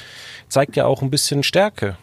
zeigt 0.48 0.76
ja 0.76 0.86
auch 0.86 1.02
ein 1.02 1.10
bisschen 1.10 1.42
Stärke. 1.42 1.98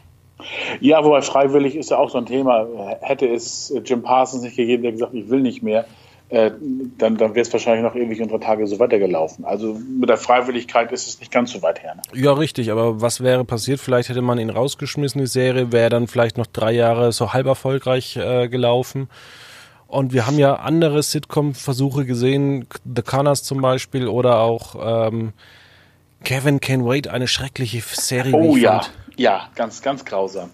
Ja, 0.80 1.04
wobei 1.04 1.22
freiwillig 1.22 1.76
ist 1.76 1.90
ja 1.90 1.98
auch 1.98 2.10
so 2.10 2.18
ein 2.18 2.26
Thema. 2.26 2.66
Hätte 3.00 3.26
es 3.26 3.72
Jim 3.84 4.02
Parsons 4.02 4.42
nicht 4.42 4.56
gegeben, 4.56 4.82
der 4.82 4.92
gesagt, 4.92 5.14
ich 5.14 5.28
will 5.28 5.40
nicht 5.40 5.62
mehr, 5.62 5.86
äh, 6.30 6.50
dann, 6.98 7.16
dann 7.16 7.34
wäre 7.34 7.40
es 7.40 7.52
wahrscheinlich 7.52 7.82
noch 7.82 7.94
ewig 7.94 8.20
unsere 8.20 8.38
Tage 8.38 8.66
so 8.66 8.78
weitergelaufen. 8.78 9.46
Also 9.46 9.78
mit 9.98 10.10
der 10.10 10.18
Freiwilligkeit 10.18 10.92
ist 10.92 11.08
es 11.08 11.20
nicht 11.20 11.32
ganz 11.32 11.52
so 11.52 11.62
weit 11.62 11.82
her. 11.82 11.94
Ne? 11.94 12.02
Ja, 12.20 12.32
richtig, 12.34 12.70
aber 12.70 13.00
was 13.00 13.22
wäre 13.22 13.44
passiert? 13.44 13.80
Vielleicht 13.80 14.10
hätte 14.10 14.20
man 14.20 14.38
ihn 14.38 14.50
rausgeschmissen, 14.50 15.20
die 15.20 15.26
Serie 15.26 15.72
wäre 15.72 15.88
dann 15.88 16.06
vielleicht 16.06 16.36
noch 16.36 16.46
drei 16.46 16.72
Jahre 16.72 17.12
so 17.12 17.32
halb 17.32 17.46
erfolgreich 17.46 18.16
äh, 18.16 18.48
gelaufen. 18.48 19.08
Und 19.86 20.12
wir 20.12 20.26
haben 20.26 20.38
ja 20.38 20.56
andere 20.56 21.02
Sitcom-Versuche 21.02 22.04
gesehen, 22.04 22.66
The 22.84 23.00
Connors 23.00 23.42
zum 23.42 23.62
Beispiel 23.62 24.06
oder 24.06 24.40
auch 24.40 25.08
ähm, 25.08 25.32
Kevin 26.24 26.60
Can 26.60 26.84
Wait, 26.84 27.08
eine 27.08 27.26
schreckliche 27.26 27.80
Serie. 27.80 28.34
Oh 28.34 28.54
ja, 28.54 28.80
fand. 28.80 28.92
Ja, 29.18 29.50
ganz, 29.56 29.82
ganz 29.82 30.04
grausam. 30.04 30.50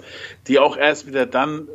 Die 0.49 0.59
auch 0.59 0.77
erst 0.77 1.07
wieder 1.07 1.27
dann 1.27 1.69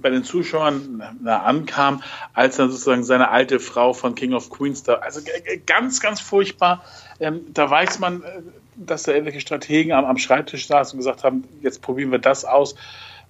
bei 0.00 0.10
den 0.10 0.24
Zuschauern 0.24 1.02
na, 1.22 1.42
ankam, 1.42 2.02
als 2.34 2.56
dann 2.56 2.70
sozusagen 2.70 3.04
seine 3.04 3.30
alte 3.30 3.58
Frau 3.58 3.92
von 3.92 4.14
King 4.14 4.32
of 4.32 4.50
Queens 4.50 4.82
da, 4.82 4.94
also 4.94 5.20
ganz, 5.66 6.00
ganz 6.00 6.20
furchtbar. 6.20 6.84
Ähm, 7.20 7.46
da 7.52 7.68
weiß 7.68 7.98
man, 7.98 8.22
äh, 8.22 8.42
dass 8.76 9.04
da 9.04 9.12
irgendwelche 9.12 9.40
Strategen 9.40 9.92
am, 9.92 10.04
am 10.04 10.18
Schreibtisch 10.18 10.66
saßen 10.66 10.96
und 10.96 10.98
gesagt 10.98 11.24
haben, 11.24 11.44
jetzt 11.62 11.82
probieren 11.82 12.12
wir 12.12 12.20
das 12.20 12.44
aus. 12.44 12.76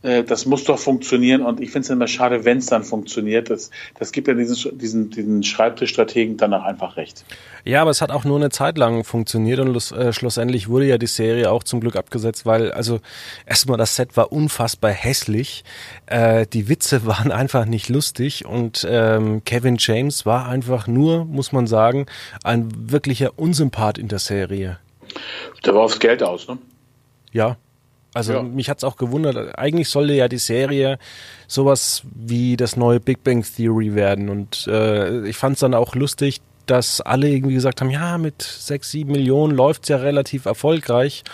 Äh, 0.02 0.23
das 0.23 0.47
muss 0.47 0.64
doch 0.64 0.78
funktionieren 0.78 1.43
und 1.43 1.61
ich 1.61 1.71
finde 1.71 1.87
es 1.87 1.90
immer 1.90 2.07
schade, 2.07 2.45
wenn 2.45 2.59
es 2.59 2.67
dann 2.67 2.85
funktioniert. 2.85 3.50
Das, 3.50 3.71
das 3.99 4.12
gibt 4.12 4.28
ja 4.28 4.35
diesen, 4.35 4.78
diesen, 4.78 5.11
diesen 5.11 5.43
Schreibtischstrategen 5.43 6.37
dann 6.37 6.55
auch 6.55 6.62
einfach 6.62 6.97
recht. 6.97 7.25
Ja, 7.64 7.83
aber 7.83 7.90
es 7.90 8.00
hat 8.00 8.11
auch 8.11 8.25
nur 8.25 8.37
eine 8.37 8.50
Zeit 8.50 8.78
lang 8.78 9.02
funktioniert 9.05 9.59
und 9.59 9.75
äh, 9.93 10.12
schlussendlich 10.12 10.69
wurde 10.69 10.87
ja 10.87 10.99
die 10.99 11.07
Serie 11.07 11.50
auch 11.50 11.64
zum 11.64 11.81
Glück 11.81 11.97
abgesetzt, 11.97 12.47
weil 12.47 12.71
also 12.71 13.00
erstmal 13.45 13.76
das 13.76 13.97
Set 13.97 14.17
war 14.17 14.33
unfassbar 14.33 14.93
hässlich, 14.93 15.64
äh, 16.07 16.47
die 16.47 16.69
Witze 16.69 17.05
waren 17.07 17.33
einfach 17.33 17.64
nicht 17.64 17.88
lustig 17.88 18.47
und 18.47 18.87
ähm, 18.88 19.43
Kevin 19.45 19.76
James 19.78 20.25
war 20.25 20.47
einfach 20.47 20.87
nur, 20.87 21.25
muss 21.25 21.50
man 21.52 21.67
sagen, 21.67 22.07
ein 22.45 22.69
wirklicher 22.90 23.33
Unsympath 23.37 23.99
in 23.99 24.09
der 24.09 24.21
Serie. 24.21 24.78
Der 25.64 25.75
war 25.75 25.83
aufs 25.83 25.99
Geld 25.99 26.23
aus, 26.23 26.47
ne? 26.47 26.59
Ja, 27.33 27.57
also 28.15 28.33
ja. 28.33 28.43
mich 28.43 28.71
hat's 28.71 28.85
auch 28.85 28.97
gewundert. 28.97 29.59
Eigentlich 29.59 29.88
sollte 29.88 30.15
ja 30.15 30.29
die 30.29 30.38
Serie 30.38 30.99
sowas 31.47 32.03
wie 32.15 32.57
das 32.57 32.77
neue 32.77 33.00
Big 33.00 33.23
Bang 33.23 33.45
Theory 33.45 33.95
werden. 33.95 34.29
Und 34.29 34.67
äh, 34.67 35.27
ich 35.29 35.37
fand's 35.37 35.61
dann 35.61 35.75
auch 35.75 35.95
lustig, 35.95 36.41
dass 36.67 37.00
alle 37.00 37.29
irgendwie 37.29 37.55
gesagt 37.55 37.81
haben, 37.81 37.91
ja, 37.91 38.19
mit 38.19 38.43
sechs, 38.43 38.91
sieben 38.91 39.12
Millionen 39.12 39.55
läuft's 39.55 39.88
ja 39.88 39.97
relativ 39.97 40.45
erfolgreich. 40.45 41.25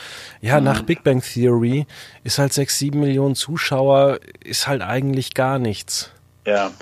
Ja, 0.40 0.58
mhm. 0.58 0.64
nach 0.64 0.82
Big 0.82 1.02
Bang 1.02 1.22
Theory 1.22 1.86
ist 2.22 2.38
halt 2.38 2.52
sechs, 2.52 2.78
sieben 2.78 3.00
Millionen 3.00 3.34
Zuschauer, 3.34 4.18
ist 4.44 4.68
halt 4.68 4.82
eigentlich 4.82 5.34
gar 5.34 5.58
nichts. 5.58 6.10
Ja. 6.46 6.72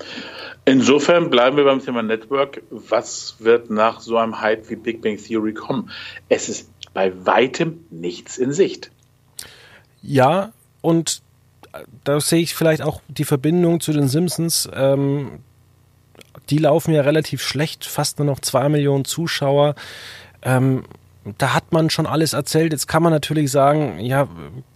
Insofern 0.65 1.29
bleiben 1.29 1.57
wir 1.57 1.65
beim 1.65 1.83
Thema 1.83 2.03
Network. 2.03 2.61
Was 2.69 3.35
wird 3.39 3.69
nach 3.69 3.99
so 4.01 4.17
einem 4.17 4.41
Hype 4.41 4.69
wie 4.69 4.75
Big 4.75 5.01
Bang 5.01 5.17
Theory 5.17 5.53
kommen? 5.53 5.89
Es 6.29 6.49
ist 6.49 6.69
bei 6.93 7.11
weitem 7.25 7.85
nichts 7.89 8.37
in 8.37 8.53
Sicht. 8.53 8.91
Ja, 10.03 10.51
und 10.81 11.21
da 12.03 12.19
sehe 12.19 12.41
ich 12.41 12.53
vielleicht 12.53 12.81
auch 12.81 13.01
die 13.07 13.25
Verbindung 13.25 13.79
zu 13.79 13.93
den 13.93 14.07
Simpsons. 14.07 14.69
Ähm, 14.75 15.39
die 16.49 16.57
laufen 16.57 16.93
ja 16.93 17.01
relativ 17.01 17.41
schlecht, 17.41 17.85
fast 17.85 18.19
nur 18.19 18.25
noch 18.25 18.39
zwei 18.39 18.69
Millionen 18.69 19.05
Zuschauer. 19.05 19.75
Ähm, 20.43 20.83
da 21.37 21.53
hat 21.53 21.71
man 21.71 21.89
schon 21.89 22.05
alles 22.05 22.33
erzählt. 22.33 22.73
Jetzt 22.73 22.87
kann 22.87 23.01
man 23.01 23.13
natürlich 23.13 23.49
sagen, 23.49 23.99
ja, 23.99 24.27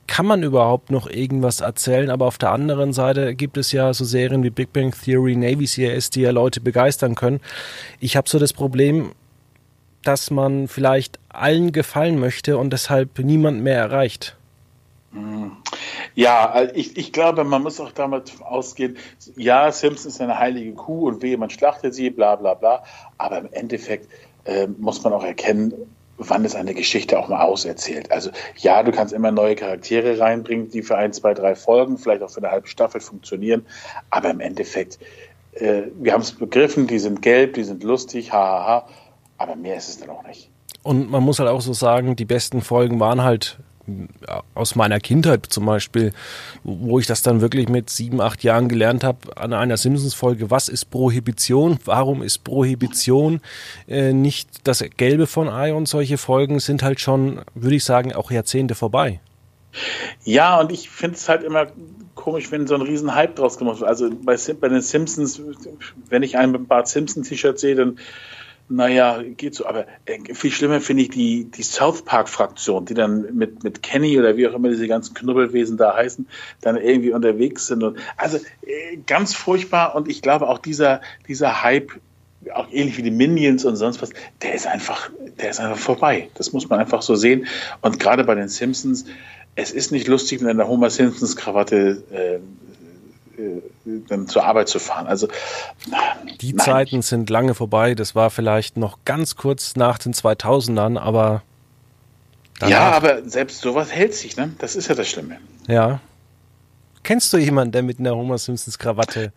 kann 0.07 0.25
man 0.25 0.43
überhaupt 0.43 0.89
noch 0.89 1.09
irgendwas 1.09 1.59
erzählen? 1.59 2.09
Aber 2.09 2.25
auf 2.25 2.37
der 2.37 2.51
anderen 2.51 2.93
Seite 2.93 3.35
gibt 3.35 3.57
es 3.57 3.73
ja 3.73 3.93
so 3.93 4.05
Serien 4.05 4.43
wie 4.43 4.49
Big 4.49 4.71
Bang 4.71 4.93
Theory, 5.03 5.35
Navy 5.35 5.65
CRS, 5.65 6.09
die 6.09 6.21
ja 6.21 6.31
Leute 6.31 6.61
begeistern 6.61 7.15
können. 7.15 7.41
Ich 7.99 8.15
habe 8.15 8.29
so 8.29 8.39
das 8.39 8.53
Problem, 8.53 9.11
dass 10.03 10.31
man 10.31 10.69
vielleicht 10.69 11.19
allen 11.27 11.73
gefallen 11.73 12.17
möchte 12.17 12.57
und 12.57 12.71
deshalb 12.71 13.19
niemand 13.19 13.61
mehr 13.61 13.77
erreicht. 13.77 14.36
Ja, 16.15 16.49
also 16.49 16.73
ich, 16.75 16.97
ich 16.97 17.13
glaube, 17.13 17.43
man 17.43 17.63
muss 17.63 17.79
auch 17.79 17.91
damit 17.91 18.33
ausgehen, 18.41 18.97
ja, 19.35 19.71
Simpsons 19.71 20.15
ist 20.15 20.21
eine 20.21 20.37
heilige 20.37 20.73
Kuh 20.73 21.07
und 21.07 21.21
wehe, 21.21 21.37
man 21.37 21.49
schlachtet 21.49 21.93
sie, 21.93 22.09
bla 22.09 22.35
bla 22.35 22.55
bla. 22.55 22.83
Aber 23.17 23.37
im 23.37 23.49
Endeffekt 23.51 24.09
äh, 24.45 24.67
muss 24.67 25.03
man 25.03 25.13
auch 25.13 25.23
erkennen, 25.23 25.73
wann 26.17 26.43
es 26.45 26.55
eine 26.55 26.73
Geschichte 26.73 27.19
auch 27.19 27.29
mal 27.29 27.43
auserzählt. 27.43 28.11
Also 28.11 28.31
ja, 28.57 28.81
du 28.83 28.91
kannst 28.91 29.13
immer 29.13 29.31
neue 29.31 29.55
Charaktere 29.55 30.19
reinbringen, 30.19 30.71
die 30.71 30.81
für 30.81 30.97
ein, 30.97 31.13
zwei, 31.13 31.33
drei 31.33 31.55
Folgen, 31.55 31.97
vielleicht 31.97 32.23
auch 32.23 32.31
für 32.31 32.39
eine 32.39 32.51
halbe 32.51 32.67
Staffel 32.67 33.01
funktionieren. 33.01 33.65
Aber 34.09 34.29
im 34.29 34.39
Endeffekt, 34.39 34.99
äh, 35.53 35.83
wir 35.99 36.13
haben 36.13 36.21
es 36.21 36.31
begriffen, 36.31 36.87
die 36.87 36.99
sind 36.99 37.21
gelb, 37.21 37.53
die 37.53 37.63
sind 37.63 37.83
lustig, 37.83 38.31
hahaha. 38.33 38.87
Aber 39.37 39.55
mehr 39.55 39.77
ist 39.77 39.89
es 39.89 39.99
dann 39.99 40.09
auch 40.09 40.23
nicht. 40.23 40.49
Und 40.81 41.11
man 41.11 41.21
muss 41.21 41.39
halt 41.39 41.49
auch 41.49 41.61
so 41.61 41.73
sagen, 41.73 42.15
die 42.15 42.25
besten 42.25 42.61
Folgen 42.61 42.99
waren 42.99 43.23
halt 43.23 43.59
aus 44.53 44.75
meiner 44.75 44.99
Kindheit 44.99 45.45
zum 45.47 45.65
Beispiel, 45.65 46.13
wo 46.63 46.99
ich 46.99 47.07
das 47.07 47.21
dann 47.21 47.41
wirklich 47.41 47.69
mit 47.69 47.89
sieben, 47.89 48.21
acht 48.21 48.43
Jahren 48.43 48.69
gelernt 48.69 49.03
habe, 49.03 49.37
an 49.37 49.53
einer 49.53 49.77
Simpsons-Folge, 49.77 50.51
was 50.51 50.69
ist 50.69 50.85
Prohibition, 50.85 51.79
warum 51.85 52.21
ist 52.21 52.43
Prohibition 52.43 53.41
äh, 53.87 54.13
nicht 54.13 54.67
das 54.67 54.83
Gelbe 54.97 55.27
von 55.27 55.49
Ei 55.49 55.73
und 55.73 55.87
solche 55.87 56.17
Folgen 56.17 56.59
sind 56.59 56.83
halt 56.83 56.99
schon, 56.99 57.41
würde 57.55 57.75
ich 57.75 57.83
sagen, 57.83 58.13
auch 58.13 58.31
Jahrzehnte 58.31 58.75
vorbei. 58.75 59.19
Ja, 60.23 60.59
und 60.59 60.71
ich 60.71 60.89
finde 60.89 61.17
es 61.17 61.29
halt 61.29 61.43
immer 61.43 61.67
komisch, 62.15 62.51
wenn 62.51 62.67
so 62.67 62.75
ein 62.75 62.81
riesen 62.81 63.13
Hype 63.13 63.35
draus 63.35 63.57
gemacht 63.57 63.79
wird. 63.79 63.89
Also 63.89 64.09
bei, 64.09 64.35
bei 64.59 64.69
den 64.69 64.81
Simpsons, 64.81 65.41
wenn 66.09 66.23
ich 66.23 66.37
ein 66.37 66.65
Bart 66.65 66.87
Simpson-T-Shirt 66.87 67.59
sehe, 67.59 67.75
dann 67.75 67.99
naja, 68.69 69.21
geht 69.23 69.55
so. 69.55 69.65
Aber 69.65 69.85
äh, 70.05 70.33
viel 70.33 70.51
schlimmer 70.51 70.81
finde 70.81 71.03
ich 71.03 71.09
die, 71.09 71.45
die 71.45 71.63
South 71.63 72.03
Park-Fraktion, 72.03 72.85
die 72.85 72.93
dann 72.93 73.35
mit, 73.35 73.63
mit 73.63 73.81
Kenny 73.81 74.19
oder 74.19 74.35
wie 74.37 74.47
auch 74.47 74.53
immer 74.53 74.69
diese 74.69 74.87
ganzen 74.87 75.13
Knubbelwesen 75.13 75.77
da 75.77 75.95
heißen, 75.95 76.27
dann 76.61 76.77
irgendwie 76.77 77.11
unterwegs 77.11 77.67
sind. 77.67 77.83
Und, 77.83 77.97
also 78.17 78.37
äh, 78.37 78.97
ganz 79.05 79.33
furchtbar. 79.33 79.95
Und 79.95 80.09
ich 80.09 80.21
glaube 80.21 80.49
auch 80.49 80.59
dieser, 80.59 81.01
dieser 81.27 81.63
Hype, 81.63 81.91
auch 82.53 82.67
ähnlich 82.71 82.97
wie 82.97 83.03
die 83.03 83.11
Minions 83.11 83.65
und 83.65 83.75
sonst 83.75 84.01
was, 84.01 84.11
der 84.41 84.53
ist 84.53 84.67
einfach, 84.67 85.09
der 85.39 85.49
ist 85.49 85.59
einfach 85.59 85.77
vorbei. 85.77 86.29
Das 86.35 86.53
muss 86.53 86.69
man 86.69 86.79
einfach 86.79 87.01
so 87.01 87.15
sehen. 87.15 87.47
Und 87.81 87.99
gerade 87.99 88.23
bei 88.23 88.35
den 88.35 88.47
Simpsons, 88.47 89.05
es 89.55 89.71
ist 89.71 89.91
nicht 89.91 90.07
lustig, 90.07 90.41
mit 90.41 90.49
einer 90.49 90.67
Homer 90.67 90.89
Simpsons 90.89 91.35
Krawatte 91.35 92.03
äh, 92.11 92.39
dann 93.85 94.27
zur 94.27 94.43
Arbeit 94.43 94.69
zu 94.69 94.79
fahren. 94.79 95.07
Also 95.07 95.27
die 96.41 96.53
nein. 96.53 96.65
Zeiten 96.65 97.01
sind 97.01 97.29
lange 97.29 97.53
vorbei. 97.53 97.95
Das 97.95 98.15
war 98.15 98.29
vielleicht 98.29 98.77
noch 98.77 98.99
ganz 99.05 99.35
kurz 99.35 99.75
nach 99.75 99.97
den 99.97 100.13
2000ern, 100.13 100.97
aber 100.97 101.43
ja, 102.65 102.91
aber 102.91 103.23
selbst 103.29 103.61
sowas 103.61 103.91
hält 103.91 104.15
sich. 104.15 104.35
Ne, 104.37 104.51
das 104.57 104.75
ist 104.75 104.87
ja 104.87 104.95
das 104.95 105.07
Schlimme. 105.07 105.37
Ja. 105.67 105.99
Kennst 107.03 107.31
du 107.31 107.37
jemanden, 107.37 107.71
der 107.71 107.83
mit 107.83 107.99
einer 107.99 108.15
Homer 108.15 108.37
Simpsons 108.37 108.79
Krawatte? 108.79 109.31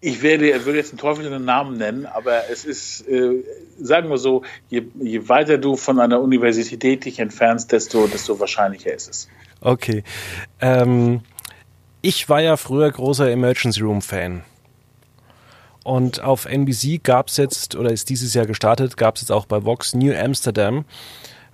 Ich 0.00 0.22
werde, 0.22 0.64
würde 0.64 0.78
jetzt 0.78 0.90
einen 0.90 0.98
Teufel 0.98 1.26
einen 1.26 1.44
Namen 1.44 1.78
nennen, 1.78 2.06
aber 2.06 2.50
es 2.50 2.64
ist, 2.64 3.06
äh, 3.08 3.42
sagen 3.80 4.10
wir 4.10 4.18
so, 4.18 4.42
je, 4.68 4.82
je, 5.00 5.28
weiter 5.28 5.56
du 5.58 5.76
von 5.76 5.98
einer 5.98 6.20
Universität 6.20 7.04
dich 7.04 7.18
entfernst, 7.18 7.72
desto, 7.72 8.06
desto 8.06 8.38
wahrscheinlicher 8.38 8.92
ist 8.92 9.08
es. 9.08 9.28
Okay. 9.60 10.04
Ähm, 10.60 11.22
ich 12.06 12.28
war 12.28 12.40
ja 12.40 12.56
früher 12.56 12.88
großer 12.88 13.28
Emergency 13.28 13.80
Room 13.80 14.00
Fan. 14.00 14.44
Und 15.82 16.22
auf 16.22 16.44
NBC 16.44 17.02
gab 17.02 17.26
es 17.26 17.36
jetzt, 17.36 17.74
oder 17.74 17.90
ist 17.90 18.10
dieses 18.10 18.32
Jahr 18.32 18.46
gestartet, 18.46 18.96
gab 18.96 19.16
es 19.16 19.22
jetzt 19.22 19.32
auch 19.32 19.46
bei 19.46 19.64
Vox 19.64 19.92
New 19.92 20.14
Amsterdam. 20.14 20.84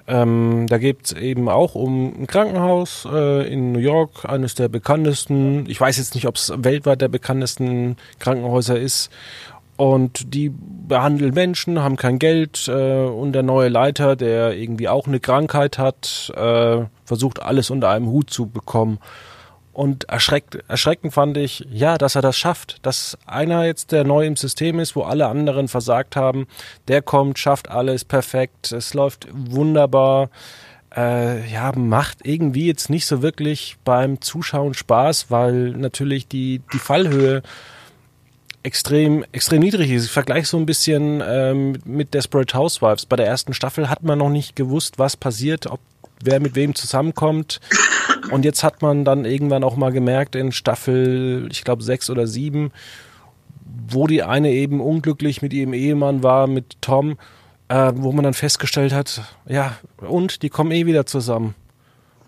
Ähm, 0.06 0.66
da 0.68 0.76
geht 0.76 1.06
es 1.06 1.12
eben 1.12 1.49
auch 1.49 1.75
um 1.75 2.23
ein 2.23 2.26
Krankenhaus 2.26 3.09
äh, 3.11 3.50
in 3.50 3.73
New 3.73 3.78
York, 3.78 4.26
eines 4.26 4.54
der 4.54 4.68
bekanntesten, 4.68 5.64
ich 5.71 5.80
weiß 5.80 5.97
jetzt 5.97 6.14
nicht, 6.14 6.26
ob 6.26 6.37
es 6.37 6.52
weltweit 6.54 7.00
der 7.00 7.09
bekanntesten 7.09 7.97
Krankenhäuser 8.18 8.78
ist. 8.78 9.11
und 9.78 10.35
die 10.35 10.52
behandeln 10.87 11.32
Menschen, 11.32 11.82
haben 11.82 11.97
kein 11.97 12.18
Geld 12.18 12.68
äh, 12.68 13.04
und 13.04 13.32
der 13.32 13.42
neue 13.42 13.71
Leiter, 13.71 14.16
der 14.16 14.54
irgendwie 14.54 14.88
auch 14.88 15.06
eine 15.06 15.18
Krankheit 15.18 15.78
hat, 15.78 16.30
äh, 16.37 16.85
versucht 17.06 17.40
alles 17.40 17.71
unter 17.71 17.88
einem 17.88 18.09
Hut 18.09 18.28
zu 18.28 18.49
bekommen. 18.49 18.99
Und 19.73 20.05
erschreckt, 20.05 20.59
erschreckend 20.69 21.14
fand 21.14 21.37
ich, 21.38 21.67
ja, 21.71 21.97
dass 21.97 22.14
er 22.14 22.21
das 22.21 22.37
schafft, 22.37 22.76
dass 22.83 23.17
einer 23.25 23.64
jetzt, 23.64 23.91
der 23.91 24.05
neu 24.05 24.26
im 24.26 24.37
System 24.37 24.79
ist, 24.79 24.95
wo 24.97 25.02
alle 25.02 25.26
anderen 25.29 25.67
versagt 25.69 26.14
haben, 26.14 26.47
der 26.88 27.00
kommt, 27.00 27.38
schafft 27.38 27.71
alles 27.71 28.05
perfekt, 28.05 28.71
es 28.73 28.93
läuft 28.93 29.29
wunderbar, 29.33 30.29
äh, 30.95 31.50
ja, 31.50 31.73
macht 31.75 32.19
irgendwie 32.23 32.67
jetzt 32.67 32.91
nicht 32.91 33.07
so 33.07 33.23
wirklich 33.23 33.76
beim 33.83 34.21
Zuschauen 34.21 34.75
Spaß, 34.75 35.31
weil 35.31 35.71
natürlich 35.71 36.29
die, 36.29 36.61
die 36.75 36.79
Fallhöhe 36.79 37.43
extrem, 38.62 39.25
extrem 39.33 39.61
niedrig 39.61 39.91
ist. 39.91 40.05
Ich 40.05 40.11
vergleiche 40.11 40.47
so 40.47 40.57
ein 40.57 40.67
bisschen 40.67 41.23
ähm, 41.26 41.79
mit 41.85 42.12
Desperate 42.14 42.57
Housewives. 42.57 43.07
Bei 43.07 43.17
der 43.17 43.26
ersten 43.26 43.55
Staffel 43.55 43.88
hat 43.88 44.02
man 44.02 44.19
noch 44.19 44.29
nicht 44.29 44.55
gewusst, 44.55 44.99
was 44.99 45.17
passiert, 45.17 45.67
ob 45.67 45.81
wer 46.23 46.41
mit 46.41 46.55
wem 46.55 46.75
zusammenkommt. 46.75 47.61
Und 48.30 48.44
jetzt 48.44 48.62
hat 48.62 48.82
man 48.82 49.04
dann 49.04 49.25
irgendwann 49.25 49.64
auch 49.64 49.76
mal 49.76 49.92
gemerkt 49.92 50.35
in 50.35 50.52
Staffel, 50.52 51.49
ich 51.50 51.64
glaube 51.64 51.82
sechs 51.82 52.09
oder 52.11 52.26
sieben, 52.26 52.73
wo 53.88 54.06
die 54.06 54.23
eine 54.23 54.50
eben 54.50 54.80
unglücklich 54.80 55.42
mit 55.42 55.52
ihrem 55.52 55.75
Ehemann 55.75 56.23
war, 56.23 56.47
mit 56.47 56.76
Tom, 56.80 57.18
äh, 57.68 57.92
wo 57.94 58.12
man 58.12 58.25
dann 58.25 58.35
festgestellt 58.35 58.92
hat, 58.92 59.23
ja, 59.47 59.76
und 59.99 60.42
die 60.42 60.50
kommen 60.50 60.73
eh 60.73 60.87
wieder 60.87 61.06
zusammen. 61.06 61.54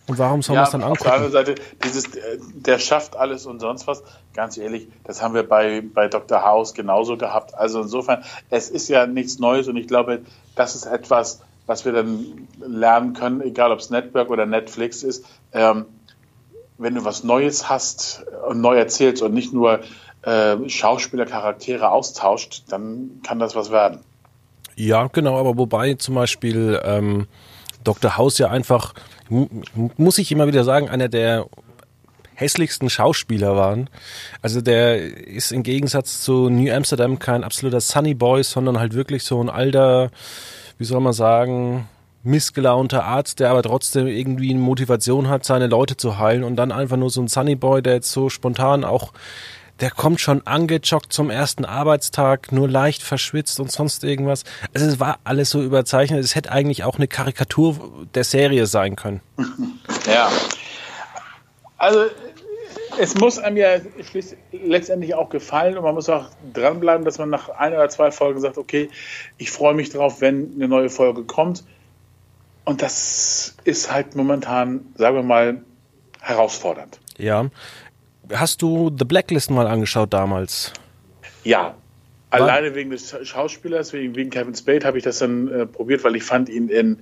Und 0.06 0.18
warum 0.18 0.42
soll 0.42 0.54
ja, 0.54 0.62
man 0.62 0.66
es 0.66 0.72
dann 0.72 0.82
angucken? 0.82 1.00
Auf 1.00 1.06
der 1.06 1.14
anderen 1.14 1.32
Seite, 1.32 1.54
dieses, 1.82 2.14
äh, 2.14 2.38
der 2.54 2.78
schafft 2.78 3.16
alles 3.16 3.46
und 3.46 3.60
sonst 3.60 3.86
was, 3.86 4.02
ganz 4.34 4.58
ehrlich, 4.58 4.88
das 5.04 5.22
haben 5.22 5.34
wir 5.34 5.48
bei, 5.48 5.82
bei 5.82 6.08
Dr. 6.08 6.42
House 6.42 6.74
genauso 6.74 7.16
gehabt. 7.16 7.54
Also 7.54 7.80
insofern, 7.80 8.22
es 8.50 8.68
ist 8.68 8.88
ja 8.88 9.06
nichts 9.06 9.38
Neues 9.38 9.66
und 9.66 9.76
ich 9.76 9.88
glaube, 9.88 10.20
das 10.56 10.74
ist 10.74 10.84
etwas, 10.84 11.40
was 11.66 11.86
wir 11.86 11.92
dann 11.92 12.46
lernen 12.60 13.14
können, 13.14 13.40
egal 13.40 13.72
ob 13.72 13.78
es 13.78 13.88
Network 13.88 14.28
oder 14.28 14.44
Netflix 14.44 15.02
ist. 15.02 15.24
Ähm, 15.54 15.86
wenn 16.76 16.94
du 16.94 17.04
was 17.04 17.24
Neues 17.24 17.68
hast 17.68 18.24
und 18.48 18.60
neu 18.60 18.76
erzählst 18.76 19.22
und 19.22 19.32
nicht 19.32 19.52
nur 19.52 19.80
äh, 20.22 20.56
Schauspielercharaktere 20.68 21.90
austauscht, 21.90 22.64
dann 22.68 23.20
kann 23.26 23.38
das 23.38 23.54
was 23.54 23.70
werden. 23.70 24.00
Ja, 24.76 25.06
genau, 25.06 25.38
aber 25.38 25.56
wobei 25.56 25.94
zum 25.94 26.16
Beispiel 26.16 26.80
ähm, 26.84 27.28
Dr. 27.84 28.16
House 28.16 28.38
ja 28.38 28.50
einfach 28.50 28.92
muss 29.96 30.18
ich 30.18 30.30
immer 30.32 30.46
wieder 30.46 30.64
sagen, 30.64 30.88
einer 30.88 31.08
der 31.08 31.46
hässlichsten 32.34 32.90
Schauspieler 32.90 33.56
waren. 33.56 33.88
Also 34.42 34.60
der 34.60 34.98
ist 34.98 35.52
im 35.52 35.62
Gegensatz 35.62 36.22
zu 36.22 36.50
New 36.50 36.72
Amsterdam 36.72 37.18
kein 37.18 37.44
absoluter 37.44 37.80
Sunny 37.80 38.14
Boy, 38.14 38.42
sondern 38.42 38.78
halt 38.78 38.94
wirklich 38.94 39.22
so 39.22 39.40
ein 39.40 39.48
alter, 39.48 40.10
wie 40.78 40.84
soll 40.84 41.00
man 41.00 41.12
sagen, 41.12 41.88
missgelaunter 42.24 43.04
Arzt, 43.04 43.40
der 43.40 43.50
aber 43.50 43.62
trotzdem 43.62 44.06
irgendwie 44.06 44.50
eine 44.50 44.60
Motivation 44.60 45.28
hat, 45.28 45.44
seine 45.44 45.66
Leute 45.66 45.96
zu 45.96 46.18
heilen 46.18 46.44
und 46.44 46.56
dann 46.56 46.72
einfach 46.72 46.96
nur 46.96 47.10
so 47.10 47.20
ein 47.20 47.28
Sunny 47.28 47.54
Boy, 47.54 47.82
der 47.82 47.94
jetzt 47.94 48.10
so 48.10 48.28
spontan 48.28 48.84
auch 48.84 49.12
der 49.80 49.90
kommt 49.90 50.20
schon 50.20 50.46
angejoggt 50.46 51.12
zum 51.12 51.30
ersten 51.30 51.64
Arbeitstag, 51.64 52.52
nur 52.52 52.68
leicht 52.68 53.02
verschwitzt 53.02 53.58
und 53.58 53.72
sonst 53.72 54.04
irgendwas. 54.04 54.44
Also 54.72 54.86
es 54.86 55.00
war 55.00 55.18
alles 55.24 55.50
so 55.50 55.62
überzeichnet. 55.62 56.22
Es 56.22 56.34
hätte 56.34 56.52
eigentlich 56.52 56.84
auch 56.84 56.96
eine 56.96 57.08
Karikatur 57.08 58.06
der 58.14 58.24
Serie 58.24 58.66
sein 58.66 58.96
können. 58.96 59.20
Ja. 60.06 60.30
Also 61.78 62.04
es 62.98 63.14
muss 63.14 63.38
einem 63.38 63.56
ja 63.56 63.76
letztendlich 64.52 65.14
auch 65.14 65.30
gefallen 65.30 65.78
und 65.78 65.84
man 65.84 65.94
muss 65.94 66.10
auch 66.10 66.26
dranbleiben, 66.52 67.06
dass 67.06 67.16
man 67.16 67.30
nach 67.30 67.48
ein 67.48 67.72
oder 67.72 67.88
zwei 67.88 68.10
Folgen 68.10 68.38
sagt, 68.40 68.58
okay, 68.58 68.90
ich 69.38 69.50
freue 69.50 69.72
mich 69.72 69.88
drauf, 69.88 70.20
wenn 70.20 70.52
eine 70.56 70.68
neue 70.68 70.90
Folge 70.90 71.24
kommt. 71.24 71.64
Und 72.64 72.82
das 72.82 73.56
ist 73.64 73.92
halt 73.92 74.16
momentan, 74.16 74.86
sagen 74.96 75.16
wir 75.16 75.22
mal, 75.22 75.62
herausfordernd. 76.20 76.98
Ja, 77.18 77.50
Hast 78.32 78.62
du 78.62 78.90
The 78.96 79.04
Blacklist 79.04 79.50
mal 79.50 79.66
angeschaut 79.66 80.12
damals? 80.12 80.72
Ja. 81.42 81.74
Alleine 82.30 82.74
wegen 82.74 82.90
des 82.90 83.14
Schauspielers, 83.22 83.92
wegen, 83.92 84.16
wegen 84.16 84.30
Kevin 84.30 84.54
Spade 84.56 84.84
habe 84.86 84.98
ich 84.98 85.04
das 85.04 85.18
dann 85.18 85.48
äh, 85.48 85.66
probiert, 85.66 86.02
weil 86.02 86.16
ich 86.16 86.24
fand 86.24 86.48
ihn 86.48 86.68
in 86.68 86.98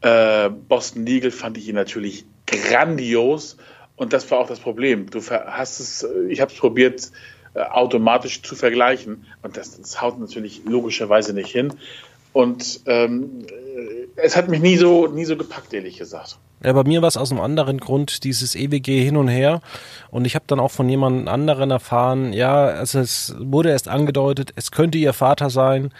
äh, 0.00 0.48
Boston 0.48 1.04
Legal, 1.04 1.30
fand 1.30 1.58
ich 1.58 1.68
ihn 1.68 1.74
natürlich 1.74 2.24
grandios. 2.46 3.58
Und 3.96 4.14
das 4.14 4.30
war 4.30 4.38
auch 4.38 4.46
das 4.46 4.60
Problem. 4.60 5.10
Du 5.10 5.20
hast 5.20 5.80
es, 5.80 6.04
äh, 6.04 6.28
ich 6.28 6.40
habe 6.40 6.50
es 6.50 6.58
probiert, 6.58 7.10
äh, 7.52 7.60
automatisch 7.60 8.40
zu 8.40 8.54
vergleichen. 8.54 9.26
Und 9.42 9.58
das, 9.58 9.78
das 9.78 10.00
haut 10.00 10.18
natürlich 10.18 10.62
logischerweise 10.64 11.34
nicht 11.34 11.50
hin. 11.50 11.74
Und 12.32 12.80
ähm, 12.86 13.44
äh, 13.46 14.06
es 14.16 14.36
hat 14.36 14.48
mich 14.48 14.60
nie 14.60 14.76
so, 14.76 15.06
nie 15.06 15.24
so 15.24 15.36
gepackt, 15.36 15.72
ehrlich 15.74 15.98
gesagt. 15.98 16.38
Ja, 16.64 16.72
bei 16.72 16.84
mir 16.84 17.02
war 17.02 17.08
es 17.08 17.16
aus 17.16 17.32
einem 17.32 17.40
anderen 17.40 17.78
Grund, 17.78 18.24
dieses 18.24 18.54
ewige 18.54 18.92
Hin 18.92 19.16
und 19.16 19.28
Her. 19.28 19.60
Und 20.10 20.26
ich 20.26 20.34
habe 20.34 20.44
dann 20.46 20.60
auch 20.60 20.70
von 20.70 20.88
jemand 20.88 21.28
anderen 21.28 21.70
erfahren, 21.70 22.32
ja, 22.32 22.64
also 22.66 23.00
es 23.00 23.34
wurde 23.38 23.70
erst 23.70 23.88
angedeutet, 23.88 24.52
es 24.54 24.70
könnte 24.70 24.98
ihr 24.98 25.12
Vater 25.12 25.50
sein. 25.50 25.92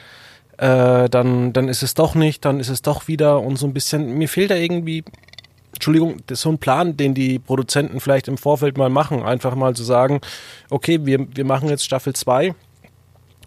Äh, 0.58 1.08
dann, 1.08 1.52
dann 1.52 1.68
ist 1.68 1.82
es 1.82 1.94
doch 1.94 2.14
nicht, 2.14 2.44
dann 2.44 2.60
ist 2.60 2.68
es 2.68 2.82
doch 2.82 3.08
wieder 3.08 3.40
und 3.40 3.56
so 3.56 3.66
ein 3.66 3.74
bisschen, 3.74 4.18
mir 4.18 4.28
fehlt 4.28 4.50
da 4.50 4.54
irgendwie, 4.54 5.02
Entschuldigung, 5.72 6.18
das 6.26 6.38
ist 6.38 6.42
so 6.42 6.50
ein 6.50 6.58
Plan, 6.58 6.96
den 6.96 7.14
die 7.14 7.40
Produzenten 7.40 7.98
vielleicht 7.98 8.28
im 8.28 8.38
Vorfeld 8.38 8.78
mal 8.78 8.90
machen. 8.90 9.22
Einfach 9.22 9.56
mal 9.56 9.74
zu 9.74 9.82
sagen, 9.82 10.20
okay, 10.70 11.00
wir, 11.02 11.26
wir 11.34 11.44
machen 11.44 11.68
jetzt 11.68 11.84
Staffel 11.84 12.12
2, 12.12 12.54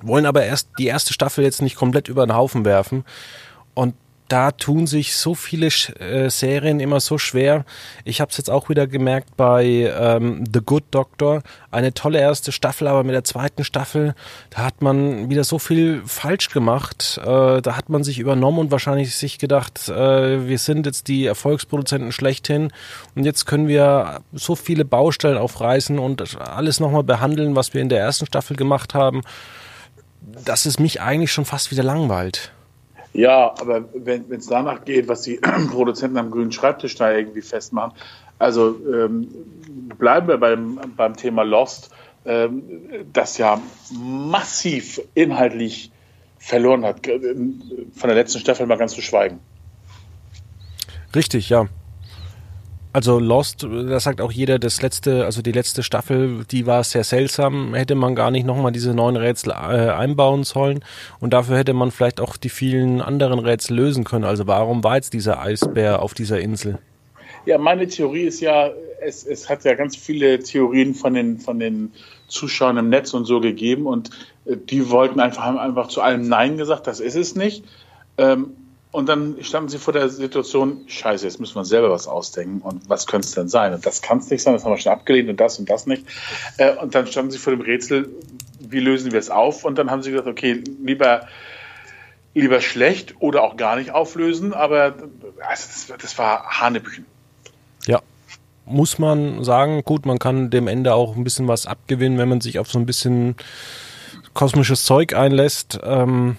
wollen 0.01 0.25
aber 0.25 0.43
erst 0.43 0.69
die 0.77 0.87
erste 0.87 1.13
Staffel 1.13 1.43
jetzt 1.43 1.61
nicht 1.61 1.75
komplett 1.75 2.07
über 2.07 2.25
den 2.25 2.35
Haufen 2.35 2.65
werfen. 2.65 3.05
Und 3.73 3.93
da 4.27 4.51
tun 4.51 4.87
sich 4.87 5.15
so 5.15 5.35
viele 5.35 5.67
äh, 5.67 6.29
Serien 6.29 6.79
immer 6.79 6.99
so 6.99 7.17
schwer. 7.17 7.63
Ich 8.05 8.21
habe 8.21 8.31
es 8.31 8.37
jetzt 8.37 8.49
auch 8.49 8.69
wieder 8.69 8.87
gemerkt 8.87 9.37
bei 9.37 9.93
ähm, 9.97 10.45
The 10.51 10.61
Good 10.65 10.85
Doctor. 10.91 11.43
Eine 11.69 11.93
tolle 11.93 12.19
erste 12.19 12.51
Staffel, 12.51 12.87
aber 12.87 13.03
mit 13.03 13.13
der 13.13 13.23
zweiten 13.23 13.63
Staffel, 13.63 14.15
da 14.49 14.63
hat 14.65 14.81
man 14.81 15.29
wieder 15.29 15.43
so 15.43 15.59
viel 15.59 16.01
falsch 16.05 16.49
gemacht. 16.49 17.19
Äh, 17.23 17.61
da 17.61 17.77
hat 17.77 17.89
man 17.89 18.03
sich 18.03 18.17
übernommen 18.17 18.59
und 18.59 18.71
wahrscheinlich 18.71 19.15
sich 19.15 19.37
gedacht, 19.37 19.89
äh, 19.89 20.47
wir 20.47 20.57
sind 20.57 20.87
jetzt 20.87 21.07
die 21.07 21.27
Erfolgsproduzenten 21.27 22.11
schlechthin 22.11 22.71
und 23.13 23.25
jetzt 23.25 23.45
können 23.45 23.67
wir 23.67 24.21
so 24.33 24.55
viele 24.55 24.85
Baustellen 24.85 25.37
aufreißen 25.37 25.99
und 25.99 26.39
alles 26.41 26.79
nochmal 26.79 27.03
behandeln, 27.03 27.55
was 27.55 27.73
wir 27.75 27.81
in 27.81 27.89
der 27.89 27.99
ersten 27.99 28.25
Staffel 28.25 28.55
gemacht 28.55 28.95
haben, 28.95 29.21
dass 30.43 30.65
es 30.65 30.79
mich 30.79 31.01
eigentlich 31.01 31.31
schon 31.31 31.45
fast 31.45 31.71
wieder 31.71 31.83
langweilt. 31.83 32.51
Ja, 33.13 33.51
aber 33.59 33.85
wenn 33.93 34.29
es 34.31 34.47
danach 34.47 34.83
geht, 34.83 35.07
was 35.07 35.21
die 35.21 35.39
Produzenten 35.71 36.17
am 36.17 36.31
grünen 36.31 36.51
Schreibtisch 36.51 36.95
da 36.95 37.11
irgendwie 37.11 37.41
festmachen, 37.41 37.93
also 38.39 38.75
ähm, 38.93 39.27
bleiben 39.97 40.27
wir 40.27 40.37
beim, 40.37 40.79
beim 40.97 41.15
Thema 41.15 41.43
Lost, 41.43 41.91
ähm, 42.25 42.63
das 43.13 43.37
ja 43.37 43.61
massiv 43.91 44.99
inhaltlich 45.13 45.91
verloren 46.37 46.83
hat. 46.83 47.07
Von 47.07 48.07
der 48.07 48.15
letzten 48.15 48.39
Staffel 48.39 48.65
mal 48.65 48.77
ganz 48.77 48.93
zu 48.93 49.01
schweigen. 49.01 49.39
Richtig, 51.15 51.49
ja. 51.49 51.67
Also 52.95 53.19
Lost, 53.19 53.63
da 53.69 53.99
sagt 53.99 54.21
auch 54.21 54.31
jeder, 54.31 54.57
das 54.57 54.81
letzte, 54.81 55.25
also 55.25 55.41
die 55.41 55.51
letzte 55.51 55.83
Staffel, 55.83 56.45
die 56.49 56.65
war 56.65 56.81
sehr 56.85 57.03
seltsam, 57.03 57.73
hätte 57.73 57.93
man 57.93 58.15
gar 58.15 58.31
nicht 58.31 58.45
nochmal 58.45 58.71
diese 58.71 58.93
neuen 58.93 59.17
Rätsel 59.17 59.51
äh, 59.51 59.89
einbauen 59.89 60.45
sollen 60.45 60.79
und 61.19 61.33
dafür 61.33 61.57
hätte 61.57 61.73
man 61.73 61.91
vielleicht 61.91 62.21
auch 62.21 62.37
die 62.37 62.47
vielen 62.47 63.01
anderen 63.01 63.39
Rätsel 63.39 63.75
lösen 63.75 64.05
können. 64.05 64.23
Also 64.23 64.47
warum 64.47 64.81
war 64.85 64.95
jetzt 64.95 65.11
dieser 65.11 65.41
Eisbär 65.41 66.01
auf 66.01 66.13
dieser 66.13 66.39
Insel? 66.39 66.77
Ja, 67.45 67.57
meine 67.57 67.85
Theorie 67.85 68.23
ist 68.23 68.39
ja, 68.39 68.69
es, 69.01 69.25
es 69.25 69.49
hat 69.49 69.65
ja 69.65 69.73
ganz 69.73 69.97
viele 69.97 70.39
Theorien 70.39 70.95
von 70.95 71.15
den, 71.15 71.37
von 71.39 71.59
den 71.59 71.91
Zuschauern 72.29 72.77
im 72.77 72.87
Netz 72.87 73.13
und 73.13 73.25
so 73.25 73.41
gegeben 73.41 73.87
und 73.87 74.11
äh, 74.45 74.55
die 74.55 74.89
wollten 74.89 75.19
einfach, 75.19 75.43
haben 75.43 75.57
einfach 75.57 75.89
zu 75.89 76.01
allem 76.01 76.29
Nein 76.29 76.55
gesagt, 76.55 76.87
das 76.87 77.01
ist 77.01 77.15
es 77.15 77.35
nicht. 77.35 77.65
Ähm, 78.17 78.51
und 78.95 79.09
dann 79.09 79.43
standen 79.43 79.67
sie 79.67 79.77
vor 79.77 79.91
der 79.91 80.07
Situation, 80.07 80.85
scheiße, 80.87 81.25
jetzt 81.25 81.41
müssen 81.41 81.55
wir 81.55 81.59
uns 81.59 81.69
selber 81.69 81.91
was 81.91 82.07
ausdenken. 82.07 82.61
Und 82.61 82.87
was 82.87 83.07
könnte 83.07 83.27
es 83.27 83.33
denn 83.33 83.49
sein? 83.49 83.73
Und 83.73 83.85
das 83.85 84.01
kann 84.01 84.19
es 84.19 84.29
nicht 84.29 84.41
sein, 84.41 84.53
das 84.53 84.63
haben 84.63 84.71
wir 84.71 84.77
schon 84.77 84.93
abgelehnt 84.93 85.27
und 85.29 85.37
das 85.37 85.59
und 85.59 85.69
das 85.69 85.85
nicht. 85.85 86.05
Äh, 86.57 86.77
und 86.77 86.95
dann 86.95 87.05
standen 87.05 87.29
sie 87.29 87.37
vor 87.37 87.51
dem 87.51 87.61
Rätsel, 87.61 88.09
wie 88.59 88.79
lösen 88.79 89.11
wir 89.11 89.19
es 89.19 89.29
auf? 89.29 89.65
Und 89.65 89.77
dann 89.77 89.91
haben 89.91 90.01
sie 90.01 90.11
gesagt, 90.11 90.29
okay, 90.29 90.63
lieber, 90.81 91.27
lieber 92.33 92.61
schlecht 92.61 93.15
oder 93.19 93.43
auch 93.43 93.57
gar 93.57 93.75
nicht 93.75 93.91
auflösen. 93.91 94.53
Aber 94.53 94.95
also 95.45 95.89
das, 95.89 95.91
das 96.01 96.17
war 96.17 96.61
Hanebüchen. 96.61 97.05
Ja, 97.87 97.99
muss 98.65 98.97
man 98.97 99.43
sagen, 99.43 99.83
gut, 99.83 100.05
man 100.05 100.19
kann 100.19 100.51
dem 100.51 100.69
Ende 100.69 100.93
auch 100.93 101.17
ein 101.17 101.25
bisschen 101.25 101.49
was 101.49 101.65
abgewinnen, 101.65 102.17
wenn 102.17 102.29
man 102.29 102.39
sich 102.39 102.59
auf 102.59 102.71
so 102.71 102.79
ein 102.79 102.85
bisschen 102.85 103.35
kosmisches 104.33 104.85
Zeug 104.85 105.13
einlässt. 105.13 105.81
Ähm, 105.83 106.37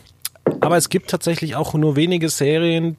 aber 0.60 0.76
es 0.76 0.88
gibt 0.88 1.10
tatsächlich 1.10 1.56
auch 1.56 1.74
nur 1.74 1.96
wenige 1.96 2.28
Serien, 2.28 2.96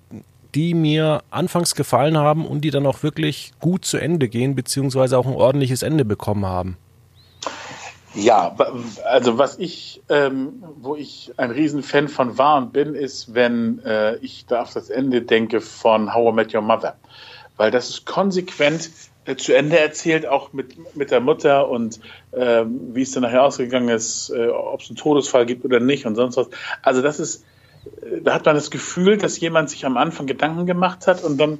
die 0.56 0.74
mir 0.74 1.22
anfangs 1.30 1.76
gefallen 1.76 2.18
haben 2.18 2.46
und 2.46 2.62
die 2.62 2.72
dann 2.72 2.86
auch 2.86 3.04
wirklich 3.04 3.52
gut 3.60 3.86
zu 3.86 3.98
Ende 3.98 4.30
gehen, 4.30 4.56
beziehungsweise 4.56 5.18
auch 5.18 5.26
ein 5.26 5.34
ordentliches 5.34 5.84
Ende 5.84 6.06
bekommen 6.06 6.46
haben. 6.46 6.78
Ja, 8.16 8.56
also 9.06 9.38
was 9.38 9.60
ich, 9.60 10.02
ähm, 10.10 10.64
wo 10.78 10.96
ich 10.96 11.34
ein 11.38 11.52
Riesenfan 11.52 12.08
von 12.08 12.38
war 12.38 12.58
und 12.58 12.74
bin, 12.74 12.96
ist, 12.96 13.36
wenn 13.36 13.80
äh, 13.86 14.16
ich 14.18 14.46
da 14.48 14.64
auf 14.64 14.74
das 14.74 14.90
Ende 14.90 15.22
denke 15.22 15.62
von 15.62 16.16
How 16.16 16.32
I 16.32 16.36
Met 16.36 16.56
Your 16.56 16.62
Mother. 16.62 16.96
Weil 17.58 17.70
das 17.70 17.90
ist 17.90 18.06
konsequent 18.06 18.90
zu 19.36 19.54
Ende 19.54 19.78
erzählt, 19.78 20.26
auch 20.26 20.54
mit, 20.54 20.96
mit 20.96 21.12
der 21.12 21.20
Mutter 21.20 21.70
und 21.70 22.00
äh, 22.32 22.64
wie 22.66 23.02
es 23.02 23.12
dann 23.12 23.24
nachher 23.24 23.44
ausgegangen 23.44 23.90
ist, 23.90 24.30
äh, 24.30 24.48
ob 24.48 24.82
es 24.82 24.90
einen 24.90 24.96
Todesfall 24.96 25.46
gibt 25.46 25.66
oder 25.66 25.80
nicht 25.80 26.06
und 26.06 26.16
sonst 26.16 26.38
was. 26.38 26.48
Also 26.82 27.02
das 27.02 27.20
ist, 27.20 27.44
äh, 28.02 28.22
da 28.22 28.34
hat 28.34 28.46
man 28.46 28.56
das 28.56 28.72
Gefühl, 28.72 29.18
dass 29.18 29.40
jemand 29.40 29.70
sich 29.70 29.86
am 29.86 29.98
Anfang 29.98 30.28
Gedanken 30.28 30.66
gemacht 30.66 31.08
hat 31.08 31.24
und 31.24 31.38
dann 31.38 31.60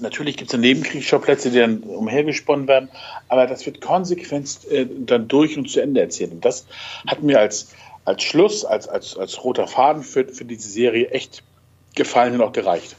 Natürlich 0.00 0.36
gibt 0.36 0.52
es 0.52 0.58
Nebenkriegsschauplätze, 0.58 1.50
die 1.50 1.58
dann 1.58 1.78
umhergesponnen 1.80 2.68
werden, 2.68 2.88
aber 3.28 3.46
das 3.46 3.66
wird 3.66 3.80
konsequent 3.80 4.64
äh, 4.70 4.86
dann 4.86 5.28
durch 5.28 5.56
und 5.56 5.68
zu 5.68 5.80
Ende 5.80 6.00
erzählt. 6.00 6.32
Und 6.32 6.44
das 6.44 6.66
hat 7.06 7.22
mir 7.22 7.40
als, 7.40 7.74
als 8.04 8.22
Schluss, 8.22 8.64
als, 8.64 8.86
als, 8.88 9.16
als 9.16 9.42
roter 9.42 9.66
Faden 9.66 10.02
für, 10.02 10.28
für 10.28 10.44
diese 10.44 10.68
Serie 10.68 11.08
echt 11.08 11.42
gefallen 11.94 12.34
und 12.34 12.42
auch 12.42 12.52
gereicht. 12.52 12.96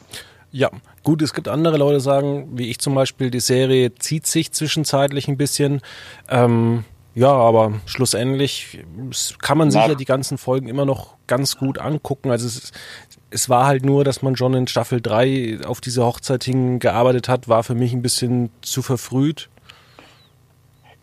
Ja, 0.51 0.71
gut, 1.03 1.21
es 1.21 1.33
gibt 1.33 1.47
andere 1.47 1.77
Leute, 1.77 1.97
die 1.97 2.03
sagen, 2.03 2.49
wie 2.57 2.69
ich 2.69 2.79
zum 2.79 2.95
Beispiel, 2.95 3.31
die 3.31 3.39
Serie 3.39 3.95
zieht 3.95 4.27
sich 4.27 4.51
zwischenzeitlich 4.51 5.27
ein 5.27 5.37
bisschen. 5.37 5.81
Ähm, 6.29 6.85
ja, 7.15 7.31
aber 7.31 7.73
schlussendlich 7.85 8.79
kann 9.41 9.57
man 9.57 9.71
sich 9.71 9.81
ja 9.81 9.95
die 9.95 10.05
ganzen 10.05 10.37
Folgen 10.37 10.69
immer 10.69 10.85
noch 10.85 11.15
ganz 11.27 11.57
gut 11.57 11.77
angucken. 11.77 12.31
Also 12.31 12.47
es, 12.47 12.71
es 13.29 13.49
war 13.49 13.65
halt 13.65 13.83
nur, 13.83 14.03
dass 14.03 14.21
man 14.21 14.35
schon 14.35 14.53
in 14.53 14.67
Staffel 14.67 15.01
3 15.01 15.61
auf 15.65 15.81
diese 15.81 16.05
Hochzeit 16.05 16.43
hingearbeitet 16.43 17.27
hat, 17.27 17.47
war 17.47 17.63
für 17.63 17.75
mich 17.75 17.93
ein 17.93 18.01
bisschen 18.01 18.51
zu 18.61 18.81
verfrüht. 18.81 19.49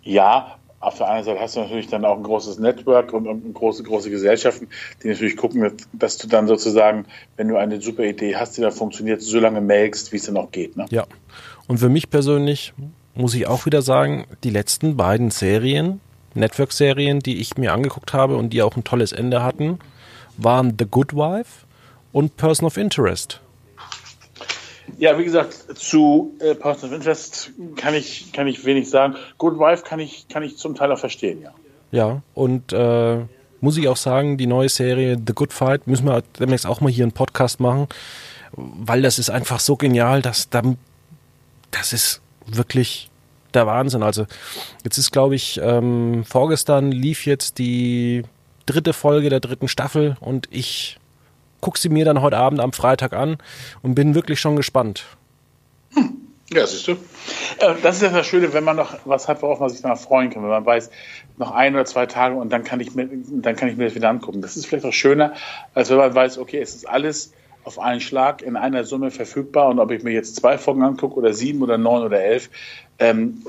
Ja, 0.02 0.58
auf 0.80 0.98
der 0.98 1.08
einen 1.08 1.24
Seite 1.24 1.40
hast 1.40 1.56
du 1.56 1.60
natürlich 1.60 1.88
dann 1.88 2.04
auch 2.04 2.16
ein 2.16 2.22
großes 2.22 2.58
Network 2.58 3.12
und, 3.12 3.26
und 3.26 3.54
große, 3.54 3.82
große 3.82 4.10
Gesellschaften, 4.10 4.68
die 5.02 5.08
natürlich 5.08 5.36
gucken, 5.36 5.72
dass 5.92 6.18
du 6.18 6.28
dann 6.28 6.46
sozusagen, 6.46 7.06
wenn 7.36 7.48
du 7.48 7.56
eine 7.56 7.80
super 7.80 8.04
Idee 8.04 8.36
hast, 8.36 8.56
die 8.56 8.60
da 8.60 8.70
funktioniert, 8.70 9.22
so 9.22 9.38
lange 9.40 9.60
melkst, 9.60 10.12
wie 10.12 10.16
es 10.16 10.26
dann 10.26 10.36
auch 10.36 10.50
geht. 10.50 10.76
Ne? 10.76 10.86
Ja. 10.90 11.06
Und 11.66 11.78
für 11.78 11.88
mich 11.88 12.10
persönlich 12.10 12.74
muss 13.14 13.34
ich 13.34 13.46
auch 13.46 13.66
wieder 13.66 13.82
sagen, 13.82 14.26
die 14.44 14.50
letzten 14.50 14.96
beiden 14.96 15.30
Serien, 15.30 16.00
Network-Serien, 16.34 17.20
die 17.20 17.40
ich 17.40 17.56
mir 17.56 17.72
angeguckt 17.72 18.12
habe 18.12 18.36
und 18.36 18.50
die 18.50 18.62
auch 18.62 18.76
ein 18.76 18.84
tolles 18.84 19.12
Ende 19.12 19.42
hatten, 19.42 19.78
waren 20.36 20.76
The 20.78 20.84
Good 20.84 21.14
Wife 21.14 21.66
und 22.12 22.36
Person 22.36 22.66
of 22.66 22.76
Interest. 22.76 23.40
Ja, 24.98 25.18
wie 25.18 25.24
gesagt, 25.24 25.52
zu 25.76 26.34
äh, 26.40 26.54
Person 26.54 26.90
of 26.90 26.96
Interest 26.96 27.50
kann 27.76 27.94
ich, 27.94 28.32
kann 28.32 28.46
ich 28.46 28.64
wenig 28.64 28.88
sagen. 28.88 29.16
Good 29.38 29.58
Wife 29.58 29.84
kann 29.84 30.00
ich, 30.00 30.28
kann 30.28 30.42
ich 30.42 30.56
zum 30.56 30.74
Teil 30.74 30.92
auch 30.92 30.98
verstehen, 30.98 31.42
ja. 31.42 31.52
Ja, 31.92 32.22
und 32.34 32.72
äh, 32.72 33.18
muss 33.60 33.76
ich 33.76 33.88
auch 33.88 33.96
sagen, 33.96 34.36
die 34.36 34.46
neue 34.46 34.68
Serie 34.68 35.16
The 35.24 35.32
Good 35.32 35.52
Fight 35.52 35.86
müssen 35.86 36.06
wir 36.06 36.22
demnächst 36.38 36.66
auch 36.66 36.80
mal 36.80 36.90
hier 36.90 37.04
einen 37.04 37.12
Podcast 37.12 37.60
machen, 37.60 37.88
weil 38.52 39.02
das 39.02 39.18
ist 39.18 39.30
einfach 39.30 39.60
so 39.60 39.76
genial, 39.76 40.22
dass 40.22 40.50
dann, 40.50 40.78
das 41.70 41.92
ist 41.92 42.20
wirklich 42.46 43.10
der 43.54 43.66
Wahnsinn. 43.66 44.02
Also 44.02 44.26
jetzt 44.84 44.98
ist, 44.98 45.12
glaube 45.12 45.34
ich, 45.34 45.60
ähm, 45.62 46.24
vorgestern 46.24 46.92
lief 46.92 47.26
jetzt 47.26 47.58
die 47.58 48.22
dritte 48.66 48.92
Folge 48.92 49.30
der 49.30 49.40
dritten 49.40 49.68
Staffel 49.68 50.16
und 50.20 50.48
ich 50.50 50.98
gucke 51.60 51.78
sie 51.78 51.88
mir 51.88 52.04
dann 52.04 52.20
heute 52.22 52.36
Abend 52.36 52.60
am 52.60 52.72
Freitag 52.72 53.12
an 53.12 53.38
und 53.82 53.94
bin 53.94 54.14
wirklich 54.14 54.40
schon 54.40 54.56
gespannt. 54.56 55.04
Hm. 55.94 56.26
Ja, 56.52 56.64
siehst 56.66 56.86
du. 56.86 56.92
Äh, 56.92 57.74
das 57.82 57.96
ist 57.96 58.02
ja 58.02 58.10
das 58.10 58.26
Schöne, 58.26 58.52
wenn 58.52 58.62
man 58.62 58.76
noch 58.76 58.96
was 59.04 59.26
hat, 59.26 59.42
worauf 59.42 59.58
man 59.58 59.68
sich 59.68 59.82
dann 59.82 59.96
freuen 59.96 60.30
kann. 60.30 60.42
Wenn 60.42 60.50
man 60.50 60.64
weiß, 60.64 60.90
noch 61.38 61.50
ein 61.50 61.74
oder 61.74 61.84
zwei 61.84 62.06
Tage 62.06 62.36
und 62.36 62.50
dann 62.50 62.62
kann 62.62 62.80
ich 62.80 62.94
mir, 62.94 63.08
dann 63.08 63.56
kann 63.56 63.68
ich 63.68 63.76
mir 63.76 63.86
das 63.86 63.94
wieder 63.94 64.08
angucken. 64.08 64.42
Das 64.42 64.56
ist 64.56 64.66
vielleicht 64.66 64.86
auch 64.86 64.92
schöner, 64.92 65.34
als 65.74 65.90
wenn 65.90 65.96
man 65.96 66.14
weiß, 66.14 66.38
okay, 66.38 66.60
es 66.60 66.74
ist 66.76 66.88
alles 66.88 67.32
auf 67.64 67.80
einen 67.80 68.00
Schlag 68.00 68.42
in 68.42 68.56
einer 68.56 68.84
Summe 68.84 69.10
verfügbar 69.10 69.68
und 69.68 69.80
ob 69.80 69.90
ich 69.90 70.04
mir 70.04 70.12
jetzt 70.12 70.36
zwei 70.36 70.56
Folgen 70.56 70.84
angucke 70.84 71.16
oder 71.16 71.32
sieben 71.32 71.62
oder 71.62 71.78
neun 71.78 72.04
oder 72.04 72.22
elf, 72.22 72.48
ähm, 73.00 73.42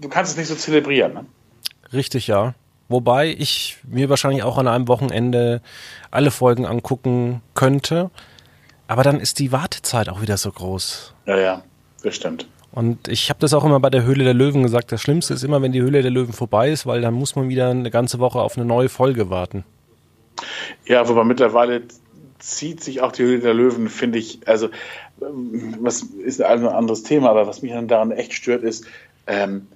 du 0.00 0.08
kannst 0.08 0.32
es 0.32 0.38
nicht 0.38 0.46
so 0.46 0.54
zelebrieren. 0.54 1.14
Ne? 1.14 1.26
Richtig, 1.92 2.28
ja. 2.28 2.54
Wobei 2.88 3.28
ich 3.30 3.78
mir 3.84 4.08
wahrscheinlich 4.10 4.42
auch 4.42 4.58
an 4.58 4.68
einem 4.68 4.88
Wochenende 4.88 5.62
alle 6.10 6.30
Folgen 6.30 6.66
angucken 6.66 7.40
könnte. 7.54 8.10
Aber 8.86 9.02
dann 9.02 9.20
ist 9.20 9.38
die 9.38 9.52
Wartezeit 9.52 10.08
auch 10.08 10.20
wieder 10.20 10.36
so 10.36 10.52
groß. 10.52 11.14
Ja, 11.26 11.38
ja, 11.38 11.62
das 12.02 12.14
stimmt. 12.14 12.46
Und 12.72 13.08
ich 13.08 13.30
habe 13.30 13.40
das 13.40 13.54
auch 13.54 13.64
immer 13.64 13.80
bei 13.80 13.88
der 13.88 14.04
Höhle 14.04 14.24
der 14.24 14.34
Löwen 14.34 14.64
gesagt. 14.64 14.90
Das 14.92 15.00
Schlimmste 15.00 15.32
ist 15.32 15.44
immer, 15.44 15.62
wenn 15.62 15.72
die 15.72 15.80
Höhle 15.80 16.02
der 16.02 16.10
Löwen 16.10 16.32
vorbei 16.32 16.70
ist, 16.70 16.86
weil 16.86 17.00
dann 17.00 17.14
muss 17.14 17.36
man 17.36 17.48
wieder 17.48 17.70
eine 17.70 17.90
ganze 17.90 18.18
Woche 18.18 18.40
auf 18.40 18.56
eine 18.56 18.66
neue 18.66 18.88
Folge 18.88 19.30
warten. 19.30 19.64
Ja, 20.84 21.08
wobei 21.08 21.24
mittlerweile 21.24 21.82
zieht 22.40 22.82
sich 22.82 23.00
auch 23.00 23.12
die 23.12 23.22
Höhle 23.22 23.38
der 23.38 23.54
Löwen, 23.54 23.88
finde 23.88 24.18
ich, 24.18 24.40
also 24.46 24.68
was 25.16 26.02
ist 26.02 26.42
ein 26.42 26.66
anderes 26.66 27.04
Thema, 27.04 27.30
aber 27.30 27.46
was 27.46 27.62
mich 27.62 27.72
dann 27.72 27.88
daran 27.88 28.10
echt 28.10 28.34
stört, 28.34 28.62
ist, 28.64 28.84
ähm, 29.26 29.68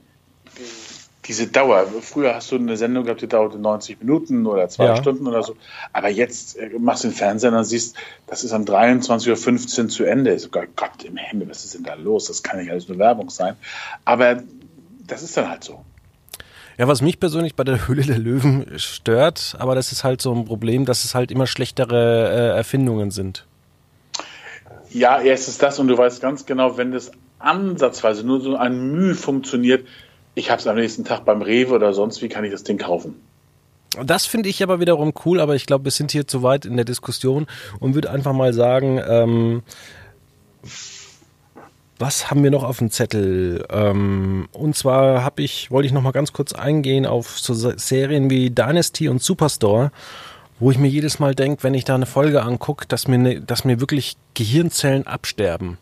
diese 1.28 1.46
Dauer. 1.46 1.86
Früher 2.00 2.34
hast 2.34 2.50
du 2.50 2.56
eine 2.56 2.76
Sendung 2.76 3.04
gehabt, 3.04 3.20
die 3.20 3.28
dauerte 3.28 3.58
90 3.58 4.00
Minuten 4.00 4.46
oder 4.46 4.68
zwei 4.68 4.86
ja. 4.86 4.96
Stunden 4.96 5.26
oder 5.26 5.42
so. 5.42 5.56
Aber 5.92 6.08
jetzt 6.08 6.56
äh, 6.56 6.70
machst 6.78 7.04
du 7.04 7.08
den 7.08 7.14
Fernseher 7.14 7.52
und 7.52 7.64
siehst, 7.64 7.96
das 8.26 8.42
ist 8.42 8.52
um 8.52 8.64
23.15 8.64 9.82
Uhr 9.82 9.88
zu 9.88 10.04
Ende. 10.04 10.34
Ich 10.34 10.42
so, 10.42 10.48
Gott 10.48 11.04
im 11.04 11.18
Himmel, 11.18 11.50
was 11.50 11.64
ist 11.64 11.74
denn 11.74 11.84
da 11.84 11.94
los? 11.94 12.26
Das 12.26 12.42
kann 12.42 12.58
nicht 12.58 12.70
alles 12.70 12.88
nur 12.88 12.98
Werbung 12.98 13.28
sein. 13.28 13.56
Aber 14.06 14.42
das 15.06 15.22
ist 15.22 15.36
dann 15.36 15.50
halt 15.50 15.62
so. 15.62 15.84
Ja, 16.78 16.88
was 16.88 17.02
mich 17.02 17.20
persönlich 17.20 17.54
bei 17.54 17.64
der 17.64 17.88
Höhle 17.88 18.02
der 18.02 18.18
Löwen 18.18 18.78
stört, 18.78 19.54
aber 19.58 19.74
das 19.74 19.92
ist 19.92 20.04
halt 20.04 20.22
so 20.22 20.34
ein 20.34 20.46
Problem, 20.46 20.86
dass 20.86 21.04
es 21.04 21.14
halt 21.14 21.30
immer 21.30 21.46
schlechtere 21.46 22.30
äh, 22.30 22.56
Erfindungen 22.56 23.10
sind. 23.10 23.46
Ja, 24.90 25.20
erst 25.20 25.48
ist 25.48 25.62
das 25.62 25.78
und 25.78 25.88
du 25.88 25.98
weißt 25.98 26.22
ganz 26.22 26.46
genau, 26.46 26.78
wenn 26.78 26.92
das 26.92 27.10
ansatzweise 27.38 28.24
nur 28.24 28.40
so 28.40 28.56
ein 28.56 28.92
Mühe 28.92 29.14
funktioniert, 29.14 29.86
ich 30.38 30.50
habe 30.50 30.60
es 30.60 30.66
am 30.66 30.76
nächsten 30.76 31.04
Tag 31.04 31.24
beim 31.24 31.42
Rewe 31.42 31.74
oder 31.74 31.92
sonst 31.92 32.22
wie 32.22 32.28
kann 32.28 32.44
ich 32.44 32.52
das 32.52 32.62
Ding 32.62 32.78
kaufen. 32.78 33.16
Das 34.04 34.26
finde 34.26 34.48
ich 34.48 34.62
aber 34.62 34.80
wiederum 34.80 35.12
cool, 35.24 35.40
aber 35.40 35.56
ich 35.56 35.66
glaube, 35.66 35.84
wir 35.84 35.90
sind 35.90 36.12
hier 36.12 36.26
zu 36.26 36.42
weit 36.42 36.64
in 36.64 36.76
der 36.76 36.84
Diskussion 36.84 37.46
und 37.80 37.94
würde 37.94 38.10
einfach 38.10 38.32
mal 38.32 38.52
sagen, 38.52 39.00
ähm, 39.04 39.62
was 41.98 42.30
haben 42.30 42.44
wir 42.44 42.52
noch 42.52 42.62
auf 42.62 42.78
dem 42.78 42.90
Zettel? 42.90 43.64
Ähm, 43.70 44.48
und 44.52 44.76
zwar 44.76 45.24
habe 45.24 45.42
ich, 45.42 45.70
wollte 45.70 45.86
ich 45.86 45.92
noch 45.92 46.02
mal 46.02 46.12
ganz 46.12 46.32
kurz 46.32 46.52
eingehen 46.52 47.06
auf 47.06 47.38
so 47.38 47.54
Serien 47.54 48.30
wie 48.30 48.50
Dynasty 48.50 49.08
und 49.08 49.22
Superstore, 49.22 49.90
wo 50.60 50.70
ich 50.70 50.78
mir 50.78 50.88
jedes 50.88 51.18
Mal 51.18 51.34
denke, 51.34 51.64
wenn 51.64 51.74
ich 51.74 51.84
da 51.84 51.96
eine 51.96 52.06
Folge 52.06 52.42
angucke, 52.42 52.86
dass 52.86 53.08
mir, 53.08 53.18
ne, 53.18 53.40
dass 53.40 53.64
mir 53.64 53.80
wirklich 53.80 54.16
Gehirnzellen 54.34 55.06
absterben. 55.06 55.78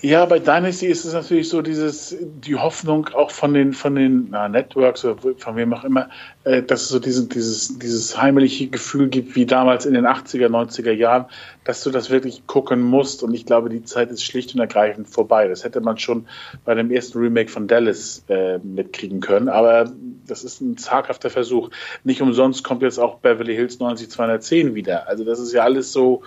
Ja, 0.00 0.24
bei 0.26 0.38
Dynasty 0.38 0.86
ist 0.86 1.04
es 1.04 1.12
natürlich 1.12 1.48
so 1.48 1.60
dieses, 1.60 2.16
die 2.20 2.54
Hoffnung 2.54 3.08
auch 3.08 3.32
von 3.32 3.52
den, 3.52 3.72
von 3.72 3.96
den 3.96 4.28
na, 4.30 4.48
Networks 4.48 5.04
oder 5.04 5.34
von 5.36 5.56
wem 5.56 5.74
auch 5.74 5.82
immer, 5.82 6.08
äh, 6.44 6.62
dass 6.62 6.82
es 6.82 6.88
so 6.90 7.00
diesen, 7.00 7.28
dieses, 7.28 7.78
dieses 7.80 8.16
heimliche 8.16 8.68
Gefühl 8.68 9.08
gibt, 9.08 9.34
wie 9.34 9.44
damals 9.44 9.86
in 9.86 9.94
den 9.94 10.06
80er, 10.06 10.46
90er 10.46 10.92
Jahren, 10.92 11.26
dass 11.64 11.82
du 11.82 11.90
das 11.90 12.10
wirklich 12.10 12.46
gucken 12.46 12.80
musst. 12.80 13.24
Und 13.24 13.34
ich 13.34 13.44
glaube, 13.44 13.70
die 13.70 13.82
Zeit 13.82 14.12
ist 14.12 14.22
schlicht 14.22 14.54
und 14.54 14.60
ergreifend 14.60 15.08
vorbei. 15.08 15.48
Das 15.48 15.64
hätte 15.64 15.80
man 15.80 15.98
schon 15.98 16.28
bei 16.64 16.76
dem 16.76 16.92
ersten 16.92 17.18
Remake 17.18 17.50
von 17.50 17.66
Dallas 17.66 18.22
äh, 18.28 18.58
mitkriegen 18.58 19.18
können. 19.18 19.48
Aber 19.48 19.92
das 20.28 20.44
ist 20.44 20.60
ein 20.60 20.76
zaghafter 20.76 21.28
Versuch. 21.28 21.70
Nicht 22.04 22.22
umsonst 22.22 22.62
kommt 22.62 22.82
jetzt 22.82 23.00
auch 23.00 23.18
Beverly 23.18 23.56
Hills 23.56 23.80
90210 23.80 24.76
wieder. 24.76 25.08
Also 25.08 25.24
das 25.24 25.40
ist 25.40 25.52
ja 25.52 25.64
alles 25.64 25.90
so, 25.90 26.22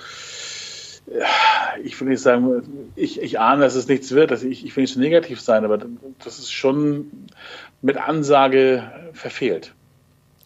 ich 1.84 2.00
will 2.00 2.10
nicht 2.10 2.22
sagen, 2.22 2.90
ich, 2.96 3.22
ich 3.22 3.40
ahne, 3.40 3.62
dass 3.62 3.76
es 3.76 3.88
nichts 3.88 4.12
wird, 4.12 4.32
dass 4.32 4.44
ich, 4.44 4.66
ich 4.66 4.76
will 4.76 4.84
nicht 4.84 4.94
so 4.94 5.00
negativ 5.00 5.42
sein, 5.42 5.66
aber 5.66 5.80
das 6.24 6.40
ist 6.40 6.52
schon 6.52 7.28
mit 7.82 7.98
Ansage 7.98 8.92
verfehlt. 9.14 9.74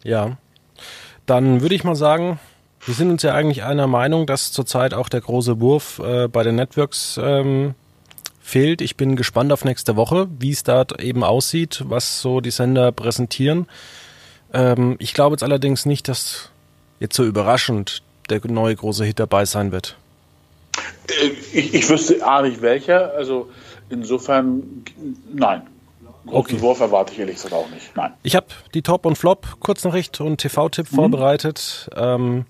Ja, 0.02 0.38
dann 1.26 1.60
würde 1.60 1.74
ich 1.74 1.84
mal 1.84 1.96
sagen, 1.96 2.38
wir 2.84 2.94
sind 2.94 3.10
uns 3.10 3.22
ja 3.22 3.34
eigentlich 3.34 3.64
einer 3.64 3.86
Meinung, 3.86 4.26
dass 4.26 4.52
zurzeit 4.52 4.94
auch 4.94 5.08
der 5.08 5.20
große 5.20 5.60
Wurf 5.60 5.98
äh, 5.98 6.28
bei 6.28 6.42
den 6.42 6.54
Networks 6.54 7.18
ähm, 7.20 7.74
fehlt. 8.40 8.80
Ich 8.80 8.96
bin 8.96 9.16
gespannt 9.16 9.52
auf 9.52 9.64
nächste 9.64 9.96
Woche, 9.96 10.28
wie 10.38 10.52
es 10.52 10.62
da 10.62 10.84
eben 11.00 11.24
aussieht, 11.24 11.82
was 11.88 12.20
so 12.20 12.40
die 12.40 12.52
Sender 12.52 12.92
präsentieren. 12.92 13.66
Ähm, 14.52 14.96
ich 15.00 15.14
glaube 15.14 15.34
jetzt 15.34 15.42
allerdings 15.42 15.84
nicht, 15.84 16.08
dass 16.08 16.50
jetzt 17.00 17.16
so 17.16 17.24
überraschend 17.24 18.02
der 18.30 18.40
neue 18.46 18.74
große 18.74 19.04
Hit 19.04 19.18
dabei 19.18 19.44
sein 19.44 19.72
wird. 19.72 19.96
Äh, 21.08 21.28
ich, 21.52 21.74
ich 21.74 21.88
wüsste 21.88 22.26
A 22.26 22.42
nicht 22.42 22.62
welcher, 22.62 23.12
also 23.14 23.50
insofern 23.88 24.84
nein. 25.32 25.62
Großen 26.26 26.56
okay. 26.56 26.60
Wurf 26.60 26.80
erwarte 26.80 27.12
ich 27.12 27.20
ehrlich 27.20 27.36
gesagt 27.36 27.54
auch 27.54 27.68
nicht. 27.70 27.96
Nein. 27.96 28.12
Ich 28.24 28.34
habe 28.34 28.46
die 28.74 28.82
Top 28.82 29.06
und 29.06 29.16
Flop, 29.16 29.60
Kurznachricht 29.60 30.20
und 30.20 30.38
TV-Tipp 30.38 30.90
mhm. 30.90 30.96
vorbereitet. 30.96 31.88
Ähm, 31.94 32.46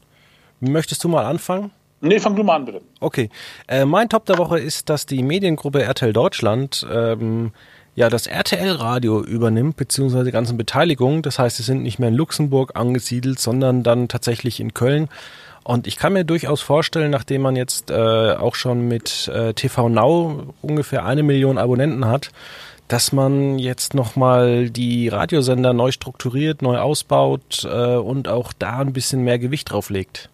möchtest 0.61 1.05
du 1.05 1.09
mal 1.09 1.27
anfangen? 1.27 1.71
Nee, 2.01 2.19
fang 2.19 2.37
du 2.37 2.43
mal 2.43 2.57
an, 2.57 2.65
bitte. 2.65 2.81
Okay. 3.01 3.29
Äh, 3.69 3.85
mein 3.85 4.09
Top 4.09 4.25
der 4.27 4.39
Woche 4.39 4.59
ist, 4.59 4.89
dass 4.89 5.07
die 5.07 5.23
Mediengruppe 5.23 5.83
RTL 5.83 6.13
Deutschland 6.13 6.87
ähm, 6.91 7.53
ja 7.95 8.11
das 8.11 8.27
RTL-Radio 8.27 9.23
übernimmt, 9.23 9.77
beziehungsweise 9.77 10.25
die 10.27 10.31
ganzen 10.31 10.57
Beteiligungen. 10.57 11.23
Das 11.23 11.39
heißt, 11.39 11.57
sie 11.57 11.63
sind 11.63 11.83
nicht 11.83 11.99
mehr 11.99 12.11
in 12.11 12.15
Luxemburg 12.15 12.73
angesiedelt, 12.77 13.39
sondern 13.39 13.83
dann 13.83 14.09
tatsächlich 14.09 14.61
in 14.61 14.75
Köln. 14.75 15.09
Und 15.67 15.89
ich 15.89 15.97
kann 15.97 16.13
mir 16.13 16.25
durchaus 16.25 16.61
vorstellen, 16.61 17.11
nachdem 17.11 17.43
man 17.43 17.57
jetzt 17.57 17.91
äh, 17.91 17.95
auch 17.95 18.55
schon 18.55 18.87
mit 18.87 19.27
äh, 19.27 19.53
TV 19.53 19.89
Now 19.89 20.55
ungefähr 20.63 21.05
eine 21.05 21.25
Million 21.25 21.59
Abonnenten 21.59 22.07
hat, 22.07 22.31
dass 22.87 23.11
man 23.11 23.59
jetzt 23.59 23.93
nochmal 23.93 24.71
die 24.71 25.09
Radiosender 25.09 25.73
neu 25.73 25.91
strukturiert, 25.91 26.63
neu 26.63 26.79
ausbaut 26.79 27.67
äh, 27.69 27.97
und 27.97 28.29
auch 28.29 28.53
da 28.53 28.79
ein 28.79 28.93
bisschen 28.93 29.25
mehr 29.25 29.41
Gewicht 29.41 29.73
drauf 29.73 29.91
legt. 29.91 30.31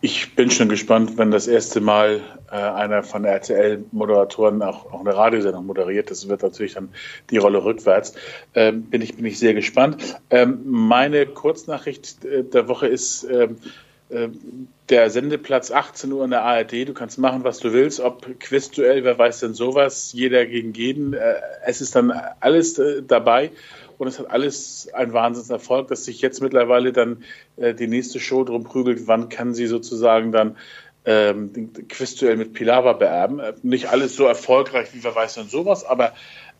Ich 0.00 0.34
bin 0.34 0.50
schon 0.50 0.70
gespannt, 0.70 1.18
wenn 1.18 1.30
das 1.30 1.46
erste 1.46 1.82
Mal 1.82 2.22
äh, 2.50 2.54
einer 2.54 3.02
von 3.02 3.26
RTL-Moderatoren 3.26 4.62
auch, 4.62 4.90
auch 4.90 5.00
eine 5.00 5.14
Radiosendung 5.14 5.66
moderiert. 5.66 6.10
Das 6.10 6.28
wird 6.28 6.42
natürlich 6.42 6.72
dann 6.72 6.88
die 7.28 7.36
Rolle 7.36 7.62
rückwärts. 7.62 8.14
Ähm, 8.54 8.84
bin, 8.84 9.02
ich, 9.02 9.16
bin 9.16 9.26
ich 9.26 9.38
sehr 9.38 9.52
gespannt. 9.52 10.18
Ähm, 10.30 10.60
meine 10.64 11.26
Kurznachricht 11.26 12.24
äh, 12.24 12.42
der 12.44 12.68
Woche 12.68 12.86
ist 12.86 13.24
ähm, 13.24 13.56
äh, 13.56 13.68
der 14.88 15.10
Sendeplatz 15.10 15.70
18 15.70 16.12
Uhr 16.12 16.24
in 16.24 16.30
der 16.30 16.42
ARD. 16.42 16.88
Du 16.88 16.94
kannst 16.94 17.18
machen, 17.18 17.44
was 17.44 17.58
du 17.58 17.72
willst, 17.72 18.00
ob 18.00 18.40
Quizduell, 18.40 19.04
wer 19.04 19.18
weiß 19.18 19.40
denn 19.40 19.54
sowas, 19.54 20.12
jeder 20.12 20.46
gegen 20.46 20.72
jeden. 20.72 21.12
Äh, 21.12 21.34
es 21.64 21.80
ist 21.80 21.94
dann 21.94 22.10
alles 22.40 22.78
äh, 22.78 23.02
dabei. 23.06 23.50
Und 23.98 24.06
es 24.06 24.18
hat 24.18 24.30
alles 24.30 24.88
ein 24.94 25.12
Wahnsinnserfolg, 25.12 25.88
dass 25.88 26.04
sich 26.04 26.20
jetzt 26.20 26.40
mittlerweile 26.40 26.92
dann 26.92 27.24
äh, 27.56 27.74
die 27.74 27.88
nächste 27.88 28.20
Show 28.20 28.44
drum 28.44 28.64
prügelt, 28.64 29.06
wann 29.06 29.28
kann 29.28 29.54
sie 29.54 29.66
sozusagen 29.66 30.32
dann 30.32 30.56
ähm, 31.04 31.72
Quizduell 31.88 32.36
mit 32.36 32.54
Pilava 32.54 32.92
beerben. 32.92 33.42
Nicht 33.62 33.90
alles 33.90 34.14
so 34.14 34.24
erfolgreich, 34.24 34.88
wie 34.94 35.02
wer 35.02 35.14
weiß 35.14 35.34
denn 35.34 35.48
sowas, 35.48 35.84
aber 35.84 36.12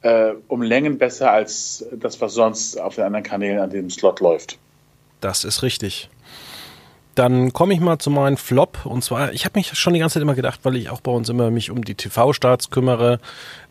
äh, 0.02 0.32
um 0.48 0.62
Längen 0.62 0.98
besser 0.98 1.30
als 1.30 1.86
das, 1.92 2.20
was 2.20 2.34
sonst 2.34 2.78
auf 2.78 2.96
den 2.96 3.04
anderen 3.04 3.24
Kanälen 3.24 3.58
an 3.60 3.70
dem 3.70 3.88
Slot 3.88 4.20
läuft. 4.20 4.58
Das 5.20 5.44
ist 5.44 5.62
richtig. 5.62 6.10
Dann 7.18 7.52
komme 7.52 7.74
ich 7.74 7.80
mal 7.80 7.98
zu 7.98 8.10
meinem 8.10 8.36
Flop. 8.36 8.86
Und 8.86 9.02
zwar, 9.02 9.32
ich 9.32 9.44
habe 9.44 9.58
mich 9.58 9.76
schon 9.76 9.92
die 9.92 9.98
ganze 9.98 10.14
Zeit 10.14 10.22
immer 10.22 10.36
gedacht, 10.36 10.60
weil 10.62 10.76
ich 10.76 10.88
auch 10.88 11.00
bei 11.00 11.10
uns 11.10 11.28
immer 11.28 11.50
mich 11.50 11.68
um 11.72 11.84
die 11.84 11.96
TV-Starts 11.96 12.70
kümmere, 12.70 13.18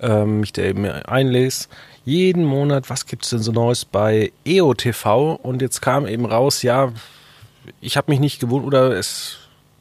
ähm, 0.02 0.42
mich 0.42 0.52
da 0.52 0.64
eben 0.64 0.86
einlese. 0.86 1.70
Jeden 2.04 2.44
Monat, 2.44 2.90
was 2.90 3.06
gibt's 3.06 3.30
denn 3.30 3.40
so 3.40 3.54
Neues 3.54 3.86
bei 3.86 4.34
EOTV? 4.44 5.40
Und 5.42 5.62
jetzt 5.62 5.82
kam 5.82 6.08
eben 6.08 6.26
raus, 6.26 6.62
ja, 6.62 6.92
ich 7.80 7.96
habe 7.96 8.12
mich 8.12 8.20
nicht 8.20 8.42
gewundert, 8.42 8.68
oder 8.68 8.92
es 8.98 9.38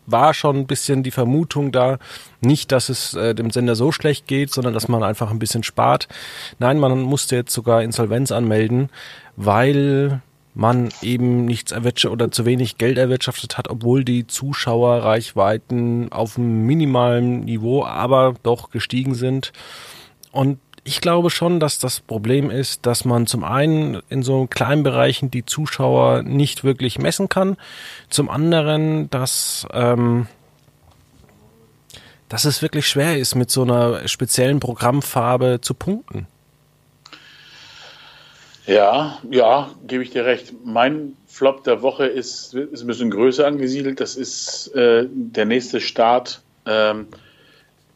war 0.07 0.33
schon 0.33 0.59
ein 0.59 0.67
bisschen 0.69 1.03
die 1.03 1.11
Vermutung 1.11 1.73
da, 1.73 1.99
nicht, 2.41 2.71
dass 2.71 2.89
es 2.89 3.15
äh, 3.15 3.35
dem 3.35 3.51
Sender 3.51 3.75
so 3.75 3.91
schlecht 3.91 4.29
geht, 4.29 4.55
sondern 4.55 4.75
dass 4.75 4.87
man 4.87 5.03
einfach 5.03 5.33
ein 5.33 5.41
bisschen 5.41 5.65
spart. 5.65 6.07
Nein, 6.61 6.79
man 6.79 7.01
musste 7.01 7.35
jetzt 7.35 7.53
sogar 7.53 7.83
Insolvenz 7.83 8.31
anmelden, 8.31 8.91
weil 9.35 10.21
man 10.57 10.89
eben 11.03 11.45
nichts 11.45 11.71
erwirtschaftet 11.73 12.13
oder 12.13 12.31
zu 12.31 12.47
wenig 12.47 12.79
Geld 12.79 12.97
erwirtschaftet 12.97 13.59
hat, 13.59 13.69
obwohl 13.69 14.05
die 14.05 14.27
Zuschauerreichweiten 14.27 16.11
auf 16.11 16.39
einem 16.39 16.65
minimalen 16.67 17.41
Niveau 17.41 17.85
aber 17.85 18.35
doch 18.43 18.71
gestiegen 18.71 19.15
sind. 19.15 19.53
Und 20.33 20.59
ich 20.83 21.03
glaube 21.03 21.29
schon, 21.31 21.61
dass 21.61 21.79
das 21.79 22.01
Problem 22.01 22.49
ist, 22.49 22.87
dass 22.87 23.05
man 23.05 23.27
zum 23.27 23.45
einen 23.45 24.01
in 24.09 24.23
so 24.23 24.47
kleinen 24.47 24.83
Bereichen 24.83 25.31
die 25.31 25.45
Zuschauer 25.45 26.23
nicht 26.23 26.65
wirklich 26.65 26.99
messen 26.99 27.29
kann, 27.29 27.57
zum 28.09 28.31
anderen, 28.31 29.11
dass 29.11 29.67
ähm, 29.73 30.27
dass 32.29 32.45
es 32.45 32.63
wirklich 32.63 32.89
schwer 32.89 33.19
ist, 33.19 33.35
mit 33.35 33.51
so 33.51 33.63
einer 33.63 34.09
speziellen 34.09 34.59
Programmfarbe 34.59 35.61
zu 35.61 35.75
punkten. 35.75 36.27
Ja, 38.67 39.19
ja, 39.31 39.71
gebe 39.87 40.03
ich 40.03 40.11
dir 40.11 40.25
recht. 40.25 40.53
Mein 40.65 41.17
Flop 41.27 41.63
der 41.63 41.83
Woche 41.83 42.07
ist, 42.07 42.53
ist 42.53 42.81
ein 42.81 42.87
bisschen 42.89 43.13
größer 43.13 43.47
angesiedelt. 43.47 44.01
Das 44.01 44.17
ist 44.17 44.75
äh, 44.75 45.07
der 45.09 45.45
nächste 45.45 45.81
Start 45.81 46.43
ähm, 46.67 47.07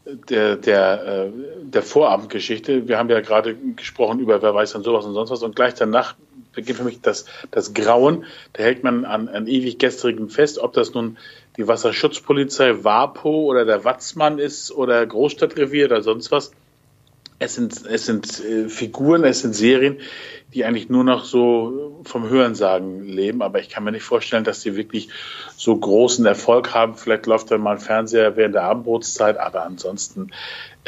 der, 0.05 0.55
der, 0.55 1.25
äh, 1.25 1.31
der 1.63 1.83
Vorabendgeschichte. 1.83 2.87
Wir 2.87 2.97
haben 2.97 3.09
ja 3.09 3.19
gerade 3.19 3.55
gesprochen 3.75 4.19
über 4.19 4.41
wer 4.41 4.55
weiß 4.55 4.71
dann 4.71 4.83
sowas 4.83 5.05
und 5.05 5.13
sonst 5.13 5.29
was. 5.29 5.43
Und 5.43 5.57
gleich 5.57 5.73
danach 5.73 6.15
beginnt 6.53 6.77
für 6.77 6.85
mich 6.85 7.01
das, 7.01 7.25
das 7.51 7.73
Grauen. 7.73 8.23
Da 8.53 8.63
hält 8.63 8.81
man 8.83 9.03
an, 9.03 9.27
an 9.27 9.47
ewig 9.47 9.77
gestrigem 9.77 10.29
fest, 10.29 10.57
ob 10.57 10.71
das 10.71 10.93
nun 10.93 11.17
die 11.57 11.67
Wasserschutzpolizei 11.67 12.85
WAPO 12.85 13.43
oder 13.43 13.65
der 13.65 13.83
Watzmann 13.83 14.39
ist 14.39 14.71
oder 14.71 15.05
Großstadtrevier 15.05 15.87
oder 15.87 16.01
sonst 16.01 16.31
was. 16.31 16.51
Es 17.41 17.55
sind, 17.55 17.87
es 17.87 18.05
sind 18.05 18.39
äh, 18.39 18.69
Figuren, 18.69 19.23
es 19.23 19.41
sind 19.41 19.55
Serien, 19.55 19.97
die 20.53 20.63
eigentlich 20.63 20.89
nur 20.89 21.03
noch 21.03 21.25
so 21.25 21.99
vom 22.03 22.29
Hörensagen 22.29 23.03
leben. 23.03 23.41
Aber 23.41 23.59
ich 23.59 23.69
kann 23.69 23.83
mir 23.83 23.91
nicht 23.91 24.03
vorstellen, 24.03 24.43
dass 24.43 24.59
die 24.59 24.75
wirklich 24.75 25.09
so 25.57 25.75
großen 25.75 26.23
Erfolg 26.27 26.75
haben. 26.75 26.93
Vielleicht 26.93 27.25
läuft 27.25 27.49
dann 27.49 27.61
mal 27.61 27.73
ein 27.73 27.79
Fernseher 27.79 28.37
während 28.37 28.53
der 28.53 28.63
Abendbrotszeit, 28.65 29.39
aber 29.39 29.63
ansonsten 29.63 30.29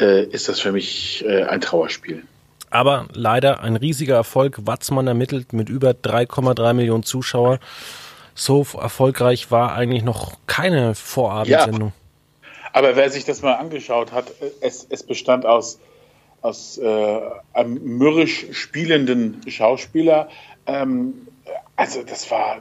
äh, 0.00 0.26
ist 0.26 0.48
das 0.48 0.60
für 0.60 0.70
mich 0.70 1.24
äh, 1.26 1.42
ein 1.42 1.60
Trauerspiel. 1.60 2.22
Aber 2.70 3.08
leider 3.12 3.60
ein 3.60 3.74
riesiger 3.74 4.14
Erfolg. 4.14 4.64
Watzmann 4.64 5.08
ermittelt 5.08 5.52
mit 5.52 5.68
über 5.68 5.90
3,3 5.90 6.72
Millionen 6.72 7.02
Zuschauer. 7.02 7.58
So 8.36 8.64
erfolgreich 8.80 9.50
war 9.50 9.74
eigentlich 9.74 10.04
noch 10.04 10.34
keine 10.46 10.94
Vorabendsendung. 10.94 11.92
Ja, 12.42 12.50
aber 12.72 12.94
wer 12.94 13.10
sich 13.10 13.24
das 13.24 13.42
mal 13.42 13.54
angeschaut 13.54 14.12
hat, 14.12 14.26
es, 14.60 14.86
es 14.88 15.02
bestand 15.02 15.46
aus 15.46 15.80
aus 16.44 16.78
äh, 16.78 17.20
einem 17.54 17.96
mürrisch 17.96 18.46
spielenden 18.52 19.40
Schauspieler. 19.48 20.28
Ähm, 20.66 21.26
also 21.74 22.02
das 22.02 22.30
war, 22.30 22.60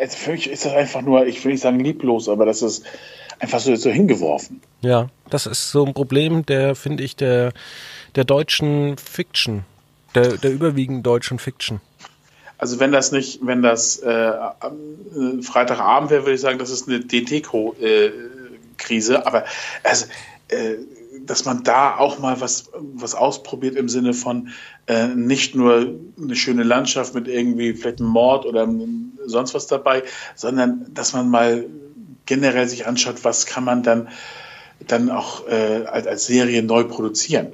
also 0.00 0.16
für 0.16 0.32
mich 0.32 0.50
ist 0.50 0.64
das 0.64 0.72
einfach 0.72 1.02
nur, 1.02 1.24
ich 1.26 1.44
will 1.44 1.52
nicht 1.52 1.60
sagen 1.60 1.78
lieblos, 1.78 2.28
aber 2.28 2.44
das 2.44 2.62
ist 2.62 2.84
einfach 3.38 3.60
so, 3.60 3.76
so 3.76 3.88
hingeworfen. 3.88 4.60
Ja, 4.80 5.10
das 5.30 5.46
ist 5.46 5.70
so 5.70 5.84
ein 5.84 5.94
Problem, 5.94 6.44
der 6.44 6.74
finde 6.74 7.04
ich 7.04 7.14
der 7.14 7.52
der 8.16 8.24
deutschen 8.24 8.98
Fiction, 8.98 9.64
der 10.16 10.36
der 10.36 10.50
überwiegend 10.50 11.06
deutschen 11.06 11.38
Fiction. 11.38 11.80
Also 12.58 12.80
wenn 12.80 12.90
das 12.90 13.12
nicht, 13.12 13.46
wenn 13.46 13.62
das 13.62 13.98
äh, 13.98 14.10
äh 14.10 15.42
Freitagabend 15.42 16.10
wäre, 16.10 16.22
würde 16.22 16.34
ich 16.34 16.40
sagen, 16.40 16.58
das 16.58 16.70
ist 16.70 16.88
eine 16.88 16.98
DT-Krise. 16.98 19.14
Äh, 19.14 19.18
aber 19.18 19.44
also 19.84 20.06
äh, 20.48 20.74
dass 21.26 21.44
man 21.44 21.62
da 21.62 21.96
auch 21.96 22.18
mal 22.18 22.40
was, 22.40 22.70
was 22.74 23.14
ausprobiert 23.14 23.76
im 23.76 23.88
Sinne 23.88 24.14
von 24.14 24.48
äh, 24.86 25.08
nicht 25.08 25.54
nur 25.54 25.94
eine 26.20 26.36
schöne 26.36 26.62
Landschaft 26.62 27.14
mit 27.14 27.28
irgendwie 27.28 27.74
vielleicht 27.74 28.00
einem 28.00 28.10
Mord 28.10 28.46
oder 28.46 28.68
sonst 29.26 29.54
was 29.54 29.66
dabei, 29.66 30.02
sondern 30.34 30.86
dass 30.92 31.12
man 31.12 31.28
mal 31.28 31.66
generell 32.26 32.68
sich 32.68 32.86
anschaut, 32.86 33.24
was 33.24 33.46
kann 33.46 33.64
man 33.64 33.82
dann, 33.82 34.08
dann 34.86 35.10
auch 35.10 35.46
äh, 35.48 35.84
als, 35.86 36.06
als 36.06 36.26
Serie 36.26 36.62
neu 36.62 36.84
produzieren. 36.84 37.48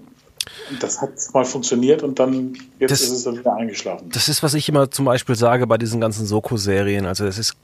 Das 0.81 1.01
hat 1.01 1.11
mal 1.33 1.45
funktioniert 1.45 2.03
und 2.03 2.19
dann 2.19 2.57
jetzt 2.79 2.91
das, 2.91 3.01
ist 3.03 3.11
es 3.11 3.25
dann 3.25 3.39
wieder 3.39 3.55
eingeschlafen. 3.55 4.11
Das 4.13 4.29
ist, 4.29 4.43
was 4.43 4.55
ich 4.55 4.69
immer 4.69 4.91
zum 4.91 5.05
Beispiel 5.05 5.35
sage 5.35 5.67
bei 5.67 5.79
diesen 5.79 6.01
ganzen 6.01 6.27
Soko-Serien. 6.27 7.07
Also 7.07 7.27
es 7.27 7.39
ist 7.39 7.57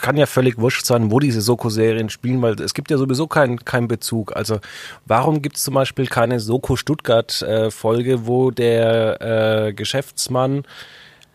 kann 0.00 0.16
ja 0.16 0.26
völlig 0.26 0.58
wurscht 0.58 0.84
sein, 0.84 1.10
wo 1.10 1.18
diese 1.20 1.40
Soko-Serien 1.40 2.10
spielen, 2.10 2.42
weil 2.42 2.60
es 2.60 2.74
gibt 2.74 2.90
ja 2.90 2.96
sowieso 2.96 3.26
keinen 3.26 3.64
keinen 3.64 3.88
Bezug. 3.88 4.36
Also 4.36 4.60
warum 5.06 5.42
gibt 5.42 5.56
es 5.56 5.64
zum 5.64 5.74
Beispiel 5.74 6.06
keine 6.06 6.40
Soko 6.40 6.76
Stuttgart-Folge, 6.76 8.12
äh, 8.12 8.26
wo 8.26 8.50
der 8.50 9.20
äh, 9.68 9.72
Geschäftsmann 9.72 10.64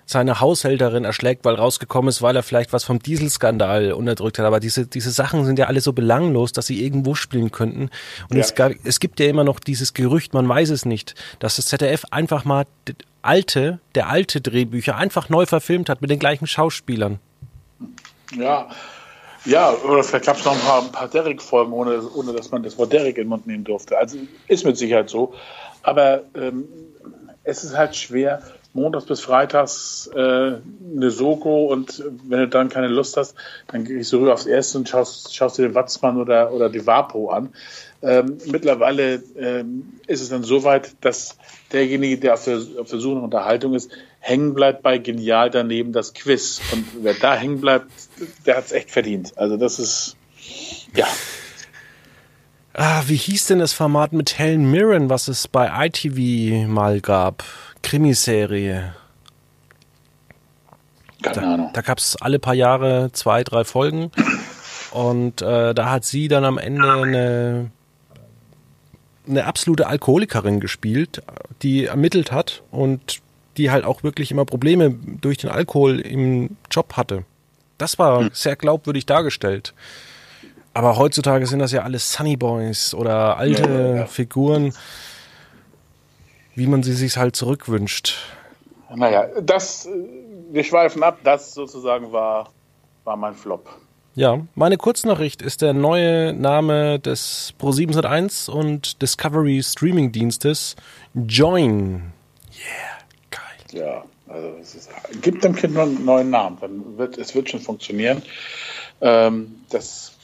seine 0.05 0.39
Haushälterin 0.39 1.03
erschlägt, 1.03 1.45
weil 1.45 1.55
rausgekommen 1.55 2.09
ist, 2.09 2.21
weil 2.21 2.35
er 2.35 2.43
vielleicht 2.43 2.73
was 2.73 2.83
vom 2.83 2.99
Dieselskandal 2.99 3.91
unterdrückt 3.93 4.37
hat. 4.37 4.45
Aber 4.45 4.59
diese, 4.59 4.85
diese 4.85 5.11
Sachen 5.11 5.45
sind 5.45 5.57
ja 5.57 5.65
alle 5.65 5.81
so 5.81 5.93
belanglos, 5.93 6.51
dass 6.51 6.67
sie 6.67 6.83
irgendwo 6.83 7.15
spielen 7.15 7.51
könnten. 7.51 7.89
Und 8.29 8.37
ja. 8.37 8.43
es, 8.43 8.55
gab, 8.55 8.73
es 8.83 8.99
gibt 8.99 9.19
ja 9.19 9.27
immer 9.27 9.43
noch 9.43 9.59
dieses 9.59 9.93
Gerücht, 9.93 10.33
man 10.33 10.47
weiß 10.47 10.69
es 10.69 10.85
nicht, 10.85 11.15
dass 11.39 11.55
das 11.55 11.65
ZDF 11.67 12.05
einfach 12.11 12.45
mal 12.45 12.65
alte, 13.21 13.79
der 13.95 14.09
alte 14.09 14.41
Drehbücher 14.41 14.95
einfach 14.95 15.29
neu 15.29 15.45
verfilmt 15.45 15.89
hat 15.89 16.01
mit 16.01 16.11
den 16.11 16.19
gleichen 16.19 16.45
Schauspielern. 16.45 17.19
Ja, 18.33 18.69
ja, 19.45 19.71
oder 19.71 20.03
vielleicht 20.03 20.25
gab 20.25 20.37
es 20.37 20.45
noch 20.45 20.53
ein 20.53 20.59
paar, 20.59 20.81
paar 20.91 21.07
Derrick-Folgen, 21.07 21.71
ohne, 21.71 22.01
ohne 22.15 22.33
dass 22.33 22.49
man 22.49 22.63
das 22.63 22.77
Wort 22.79 22.91
Derrick 22.91 23.17
in 23.17 23.25
den 23.25 23.29
Mund 23.29 23.45
nehmen 23.45 23.63
durfte. 23.63 23.97
Also 23.97 24.17
ist 24.47 24.65
mit 24.65 24.75
Sicherheit 24.75 25.09
so. 25.09 25.35
Aber 25.83 26.23
ähm, 26.33 26.67
es 27.43 27.63
ist 27.63 27.77
halt 27.77 27.95
schwer, 27.95 28.41
montags 28.73 29.05
bis 29.05 29.21
freitags 29.21 30.09
äh, 30.15 30.17
eine 30.17 31.11
Soko 31.11 31.67
und 31.67 32.03
wenn 32.27 32.39
du 32.39 32.47
dann 32.47 32.69
keine 32.69 32.87
Lust 32.87 33.17
hast, 33.17 33.35
dann 33.67 33.85
gehst 33.85 34.11
du 34.11 34.17
rüber 34.17 34.33
aufs 34.33 34.47
Erste 34.47 34.79
und 34.79 34.89
schaust, 34.89 35.33
schaust 35.33 35.57
dir 35.57 35.67
den 35.67 35.75
Watzmann 35.75 36.17
oder, 36.17 36.51
oder 36.51 36.69
die 36.69 36.85
Vapo 36.85 37.29
an. 37.29 37.49
Ähm, 38.01 38.37
mittlerweile 38.47 39.23
ähm, 39.37 39.93
ist 40.07 40.21
es 40.21 40.29
dann 40.29 40.43
so 40.43 40.63
weit, 40.63 40.95
dass 41.01 41.37
derjenige, 41.71 42.17
der 42.17 42.33
auf 42.33 42.43
der, 42.43 42.59
auf 42.79 42.89
der 42.89 42.99
Suche 42.99 43.15
nach 43.15 43.23
Unterhaltung 43.23 43.75
ist, 43.75 43.91
hängen 44.19 44.53
bleibt 44.55 44.81
bei 44.81 44.97
genial 44.97 45.51
daneben 45.51 45.93
das 45.93 46.13
Quiz. 46.13 46.61
Und 46.73 46.85
wer 47.01 47.13
da 47.13 47.35
hängen 47.35 47.61
bleibt, 47.61 47.91
der 48.45 48.57
hat 48.57 48.65
es 48.65 48.71
echt 48.71 48.91
verdient. 48.91 49.37
Also 49.37 49.57
das 49.57 49.79
ist, 49.79 50.15
ja. 50.95 51.07
Ah, 52.73 53.03
wie 53.07 53.15
hieß 53.15 53.47
denn 53.47 53.59
das 53.59 53.73
Format 53.73 54.11
mit 54.11 54.37
Helen 54.37 54.69
Mirren, 54.69 55.09
was 55.09 55.27
es 55.27 55.47
bei 55.47 55.85
ITV 55.85 56.67
mal 56.67 56.99
gab? 56.99 57.43
Krimiserie. 57.81 58.93
Keine 61.21 61.41
da, 61.41 61.53
Ahnung. 61.53 61.69
Da 61.73 61.81
gab 61.81 61.99
es 61.99 62.17
alle 62.17 62.39
paar 62.39 62.53
Jahre 62.53 63.11
zwei, 63.13 63.43
drei 63.43 63.63
Folgen. 63.63 64.11
Und 64.91 65.41
äh, 65.41 65.73
da 65.73 65.89
hat 65.89 66.05
sie 66.05 66.27
dann 66.27 66.45
am 66.45 66.57
Ende 66.57 66.93
eine, 66.93 67.71
eine 69.27 69.45
absolute 69.45 69.87
Alkoholikerin 69.87 70.59
gespielt, 70.59 71.21
die 71.61 71.85
ermittelt 71.85 72.31
hat 72.31 72.63
und 72.71 73.21
die 73.57 73.71
halt 73.71 73.85
auch 73.85 74.03
wirklich 74.03 74.31
immer 74.31 74.45
Probleme 74.45 74.91
durch 74.91 75.37
den 75.37 75.49
Alkohol 75.49 75.99
im 75.99 76.57
Job 76.69 76.93
hatte. 76.93 77.23
Das 77.77 77.99
war 77.99 78.21
hm. 78.21 78.29
sehr 78.33 78.55
glaubwürdig 78.55 79.05
dargestellt. 79.05 79.73
Aber 80.73 80.97
heutzutage 80.97 81.47
sind 81.47 81.59
das 81.59 81.71
ja 81.71 81.83
alles 81.83 82.11
Sunny 82.11 82.35
Boys 82.35 82.93
oder 82.93 83.37
alte 83.37 83.69
ja, 83.69 83.95
ja. 83.95 84.05
Figuren, 84.07 84.73
wie 86.53 86.67
man 86.67 86.83
sie 86.83 86.93
sich 86.93 87.15
halt 87.15 87.35
zurückwünscht. 87.35 88.17
Naja, 88.93 89.27
das, 89.41 89.87
wir 90.51 90.63
schweifen 90.63 91.01
ab, 91.01 91.19
das 91.23 91.53
sozusagen 91.53 92.11
war, 92.11 92.49
war 93.05 93.15
mein 93.15 93.35
Flop. 93.35 93.69
Ja, 94.15 94.39
meine 94.55 94.77
Kurznachricht 94.77 95.41
ist 95.41 95.61
der 95.61 95.73
neue 95.73 96.33
Name 96.33 96.99
des 96.99 97.53
Pro701 97.59 98.49
und 98.49 99.01
Discovery 99.01 99.61
Streaming 99.63 100.11
Dienstes 100.11 100.75
Join. 101.13 102.13
Yeah, 102.53 102.97
geil. 103.31 103.81
Ja, 103.81 104.03
also 104.27 104.55
ist, 104.57 104.89
gibt 105.21 105.43
dem 105.43 105.55
Kind 105.55 105.73
noch 105.73 105.83
einen 105.83 106.03
neuen 106.05 106.29
Namen, 106.29 106.57
dann 106.59 106.97
wird 106.97 107.17
es 107.17 107.35
wird 107.35 107.49
schon 107.49 107.59
funktionieren. 107.59 108.21
Ähm, 109.01 109.61
das 109.69 110.15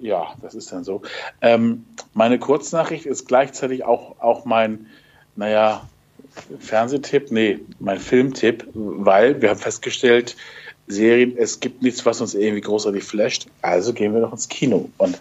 ja, 0.00 0.34
das 0.40 0.54
ist 0.54 0.72
dann 0.72 0.84
so. 0.84 1.02
Ähm, 1.40 1.84
meine 2.14 2.38
Kurznachricht 2.38 3.06
ist 3.06 3.26
gleichzeitig 3.26 3.84
auch, 3.84 4.20
auch 4.20 4.44
mein, 4.44 4.86
naja, 5.36 5.86
Fernsehtipp, 6.60 7.30
nee, 7.30 7.58
mein 7.78 7.98
Filmtipp, 7.98 8.66
weil 8.72 9.42
wir 9.42 9.50
haben 9.50 9.58
festgestellt, 9.58 10.36
Serien, 10.86 11.36
es 11.36 11.60
gibt 11.60 11.82
nichts, 11.82 12.04
was 12.06 12.20
uns 12.20 12.34
irgendwie 12.34 12.62
großartig 12.62 13.04
flasht, 13.04 13.46
also 13.60 13.92
gehen 13.92 14.14
wir 14.14 14.20
doch 14.20 14.32
ins 14.32 14.48
Kino. 14.48 14.88
Und 14.98 15.20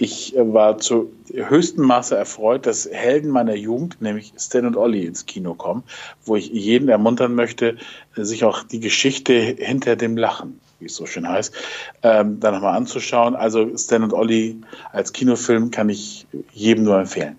ich 0.00 0.34
äh, 0.36 0.52
war 0.52 0.78
zu 0.78 1.12
höchstem 1.32 1.84
Maße 1.84 2.16
erfreut, 2.16 2.66
dass 2.66 2.88
Helden 2.90 3.30
meiner 3.30 3.54
Jugend, 3.54 4.00
nämlich 4.00 4.32
Stan 4.38 4.66
und 4.66 4.76
Olli, 4.76 5.04
ins 5.04 5.26
Kino 5.26 5.54
kommen, 5.54 5.84
wo 6.24 6.36
ich 6.36 6.48
jeden 6.48 6.88
ermuntern 6.88 7.34
möchte, 7.34 7.76
sich 8.16 8.44
auch 8.44 8.62
die 8.62 8.80
Geschichte 8.80 9.34
hinter 9.34 9.96
dem 9.96 10.16
Lachen, 10.16 10.60
wie 10.78 10.86
es 10.86 10.96
so 10.96 11.06
schön 11.06 11.28
heißt, 11.28 11.54
ähm, 12.02 12.40
da 12.40 12.50
nochmal 12.50 12.76
anzuschauen. 12.76 13.36
Also 13.36 13.76
Stan 13.76 14.02
und 14.02 14.12
Olli 14.12 14.56
als 14.92 15.12
Kinofilm 15.12 15.70
kann 15.70 15.88
ich 15.88 16.26
jedem 16.52 16.84
nur 16.84 16.98
empfehlen. 16.98 17.36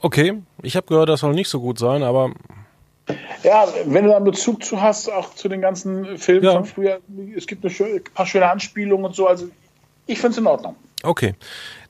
Okay, 0.00 0.42
ich 0.62 0.76
habe 0.76 0.86
gehört, 0.86 1.08
das 1.08 1.20
soll 1.20 1.34
nicht 1.34 1.48
so 1.48 1.60
gut 1.60 1.78
sein, 1.78 2.02
aber 2.02 2.32
ja, 3.42 3.66
wenn 3.86 4.04
du 4.04 4.10
da 4.10 4.16
einen 4.16 4.26
Bezug 4.26 4.62
zu 4.62 4.82
hast, 4.82 5.10
auch 5.10 5.34
zu 5.34 5.48
den 5.48 5.62
ganzen 5.62 6.18
Filmen 6.18 6.44
ja. 6.44 6.52
von 6.52 6.66
früher, 6.66 7.00
es 7.34 7.46
gibt 7.46 7.64
ein 7.64 8.02
paar 8.12 8.26
schöne 8.26 8.50
Anspielungen 8.50 9.06
und 9.06 9.14
so, 9.14 9.26
also 9.26 9.48
ich 10.06 10.18
finde 10.18 10.32
es 10.32 10.38
in 10.38 10.46
Ordnung. 10.46 10.76
Okay. 11.04 11.34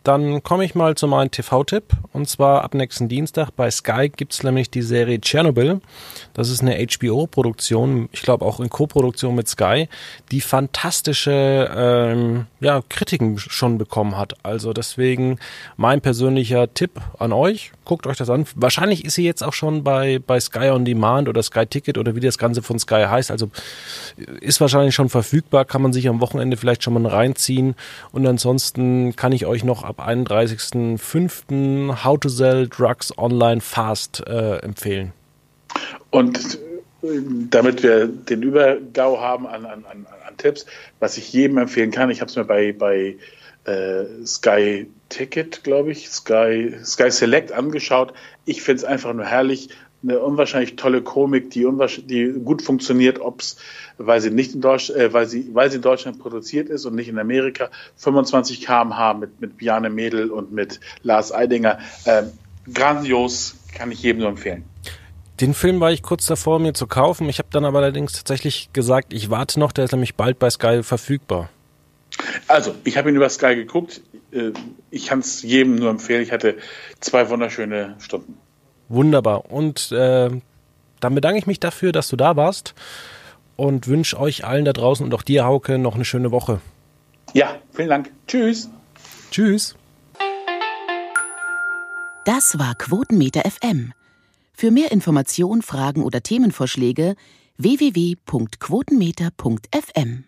Dann 0.04 0.42
komme 0.42 0.64
ich 0.64 0.74
mal 0.74 0.94
zu 0.94 1.06
meinem 1.06 1.30
TV-Tipp. 1.30 1.84
Und 2.12 2.28
zwar 2.28 2.64
ab 2.64 2.74
nächsten 2.74 3.08
Dienstag 3.08 3.50
bei 3.50 3.70
Sky 3.70 4.08
gibt 4.08 4.32
es 4.32 4.42
nämlich 4.42 4.70
die 4.70 4.82
Serie 4.82 5.20
Chernobyl. 5.20 5.80
Das 6.34 6.48
ist 6.48 6.62
eine 6.62 6.76
HBO-Produktion, 6.76 8.08
ich 8.12 8.22
glaube 8.22 8.44
auch 8.44 8.61
in 8.61 8.70
Co-Produktion 8.70 9.34
mit 9.34 9.48
Sky, 9.48 9.88
die 10.30 10.40
fantastische 10.40 11.70
ähm, 11.74 12.46
ja, 12.61 12.82
Kritiken 12.88 13.38
schon 13.38 13.76
bekommen 13.78 14.16
hat. 14.16 14.34
Also 14.42 14.72
deswegen 14.72 15.38
mein 15.76 16.00
persönlicher 16.00 16.72
Tipp 16.72 16.92
an 17.18 17.32
euch. 17.32 17.72
Guckt 17.84 18.06
euch 18.06 18.16
das 18.16 18.30
an. 18.30 18.46
Wahrscheinlich 18.54 19.04
ist 19.04 19.14
sie 19.14 19.24
jetzt 19.24 19.42
auch 19.42 19.52
schon 19.52 19.82
bei, 19.82 20.20
bei 20.24 20.38
Sky 20.40 20.70
On 20.70 20.84
Demand 20.84 21.28
oder 21.28 21.42
Sky 21.42 21.66
Ticket 21.66 21.98
oder 21.98 22.14
wie 22.14 22.20
das 22.20 22.38
Ganze 22.38 22.62
von 22.62 22.78
Sky 22.78 23.04
heißt. 23.08 23.30
Also 23.30 23.50
ist 24.40 24.61
wahrscheinlich 24.61 24.94
schon 24.94 25.08
verfügbar, 25.08 25.64
kann 25.64 25.82
man 25.82 25.92
sich 25.92 26.08
am 26.08 26.20
Wochenende 26.20 26.56
vielleicht 26.56 26.82
schon 26.82 26.94
mal 26.94 27.06
reinziehen. 27.06 27.74
Und 28.12 28.26
ansonsten 28.26 29.16
kann 29.16 29.32
ich 29.32 29.46
euch 29.46 29.64
noch 29.64 29.84
ab 29.88 30.07
31.05. 30.07 32.05
How 32.05 32.18
to 32.18 32.29
Sell 32.29 32.68
Drugs 32.68 33.16
Online 33.16 33.61
Fast 33.62 34.22
äh, 34.27 34.59
empfehlen. 34.59 35.12
Und 36.11 36.59
äh, 37.03 37.07
damit 37.51 37.83
wir 37.83 38.07
den 38.07 38.42
Übergau 38.42 39.18
haben 39.20 39.46
an, 39.46 39.64
an, 39.64 39.85
an, 39.90 40.07
an 40.27 40.37
Tipps, 40.37 40.66
was 41.01 41.16
ich 41.16 41.33
jedem 41.33 41.57
empfehlen 41.59 41.90
kann, 41.90 42.11
ich 42.11 42.20
habe 42.20 42.29
es 42.29 42.37
mir 42.37 42.44
bei, 42.44 42.72
bei 42.72 43.16
äh, 43.64 44.05
Sky 44.27 44.87
Ticket, 45.09 45.64
glaube 45.64 45.90
ich, 45.92 46.11
Sky, 46.11 46.74
Sky 46.85 47.11
Select 47.11 47.53
angeschaut. 47.53 48.12
Ich 48.44 48.62
finde 48.62 48.83
es 48.83 48.85
einfach 48.85 49.14
nur 49.14 49.24
herrlich. 49.24 49.70
Eine 50.02 50.20
unwahrscheinlich 50.20 50.76
tolle 50.76 51.02
Komik, 51.02 51.50
die, 51.50 51.66
die 52.04 52.32
gut 52.44 52.62
funktioniert, 52.62 53.20
ob 53.20 53.40
es, 53.40 53.56
weil 53.96 54.20
sie 54.20 54.30
nicht 54.30 54.54
in 54.54 54.61
Deutsch, 54.61 54.90
äh, 54.90 55.12
weil 55.12 55.26
sie, 55.26 55.50
weil 55.54 55.70
sie 55.70 55.76
in 55.76 55.82
Deutschland 55.82 56.20
produziert 56.20 56.68
ist 56.68 56.84
und 56.84 56.94
nicht 56.94 57.08
in 57.08 57.18
Amerika. 57.18 57.70
25 57.96 58.64
km/h 58.64 59.14
mit, 59.14 59.40
mit 59.40 59.56
Bjane 59.56 59.90
Mädel 59.90 60.30
und 60.30 60.52
mit 60.52 60.78
Lars 61.02 61.32
Eidinger. 61.32 61.78
Äh, 62.04 62.24
grandios, 62.72 63.56
kann 63.74 63.90
ich 63.90 64.02
jedem 64.02 64.20
nur 64.20 64.28
empfehlen. 64.28 64.64
Den 65.40 65.54
Film 65.54 65.78
war 65.80 65.92
ich 65.92 66.02
kurz 66.02 66.26
davor, 66.26 66.58
mir 66.58 66.74
zu 66.74 66.87
kaufen. 66.87 67.28
Ich 67.28 67.38
habe 67.38 67.48
dann 67.52 67.64
aber 67.64 67.78
allerdings 67.78 68.12
tatsächlich 68.12 68.70
gesagt, 68.72 69.12
ich 69.12 69.30
warte 69.30 69.61
noch, 69.61 69.70
der 69.70 69.84
ist 69.84 69.92
nämlich 69.92 70.16
bald 70.16 70.38
bei 70.38 70.50
Sky 70.50 70.82
verfügbar. 70.82 71.48
Also, 72.48 72.74
ich 72.84 72.96
habe 72.96 73.11
ihn 73.11 73.16
über 73.16 73.28
Sky 73.28 73.54
geguckt. 73.54 74.00
Äh, 74.32 74.50
ich 74.90 75.06
kann 75.06 75.20
es 75.20 75.42
jedem 75.42 75.76
nur 75.76 75.90
empfehlen. 75.90 76.22
Ich 76.22 76.32
hatte 76.32 76.56
zwei 77.00 77.30
wunderschöne 77.30 77.96
Stunden. 78.00 78.37
Wunderbar. 78.88 79.51
Und 79.51 79.92
äh, 79.92 80.31
dann 81.01 81.14
bedanke 81.14 81.38
ich 81.38 81.46
mich 81.46 81.61
dafür, 81.61 81.92
dass 81.92 82.09
du 82.09 82.16
da 82.16 82.37
warst 82.37 82.74
und 83.57 83.88
wünsche 83.88 84.18
euch 84.18 84.44
allen 84.44 84.64
da 84.64 84.72
draußen 84.72 85.05
und 85.05 85.14
auch 85.14 85.22
dir, 85.22 85.44
Hauke, 85.44 85.79
noch 85.79 85.94
eine 85.94 86.05
schöne 86.05 86.31
Woche. 86.31 86.61
Ja, 87.35 87.57
vielen 87.72 87.88
Dank. 87.88 88.11
Tschüss. 88.27 88.70
Tschüss. 89.31 89.74
Das 92.24 92.59
war 92.59 92.74
Quotenmeter 92.74 93.42
FM. 93.48 93.92
Für 94.53 94.70
mehr 94.70 94.92
Informationen, 94.92 95.62
Fragen 95.62 96.03
oder 96.03 96.22
Themenvorschläge 96.22 97.16
www.quotenmeter.fm 97.59 100.24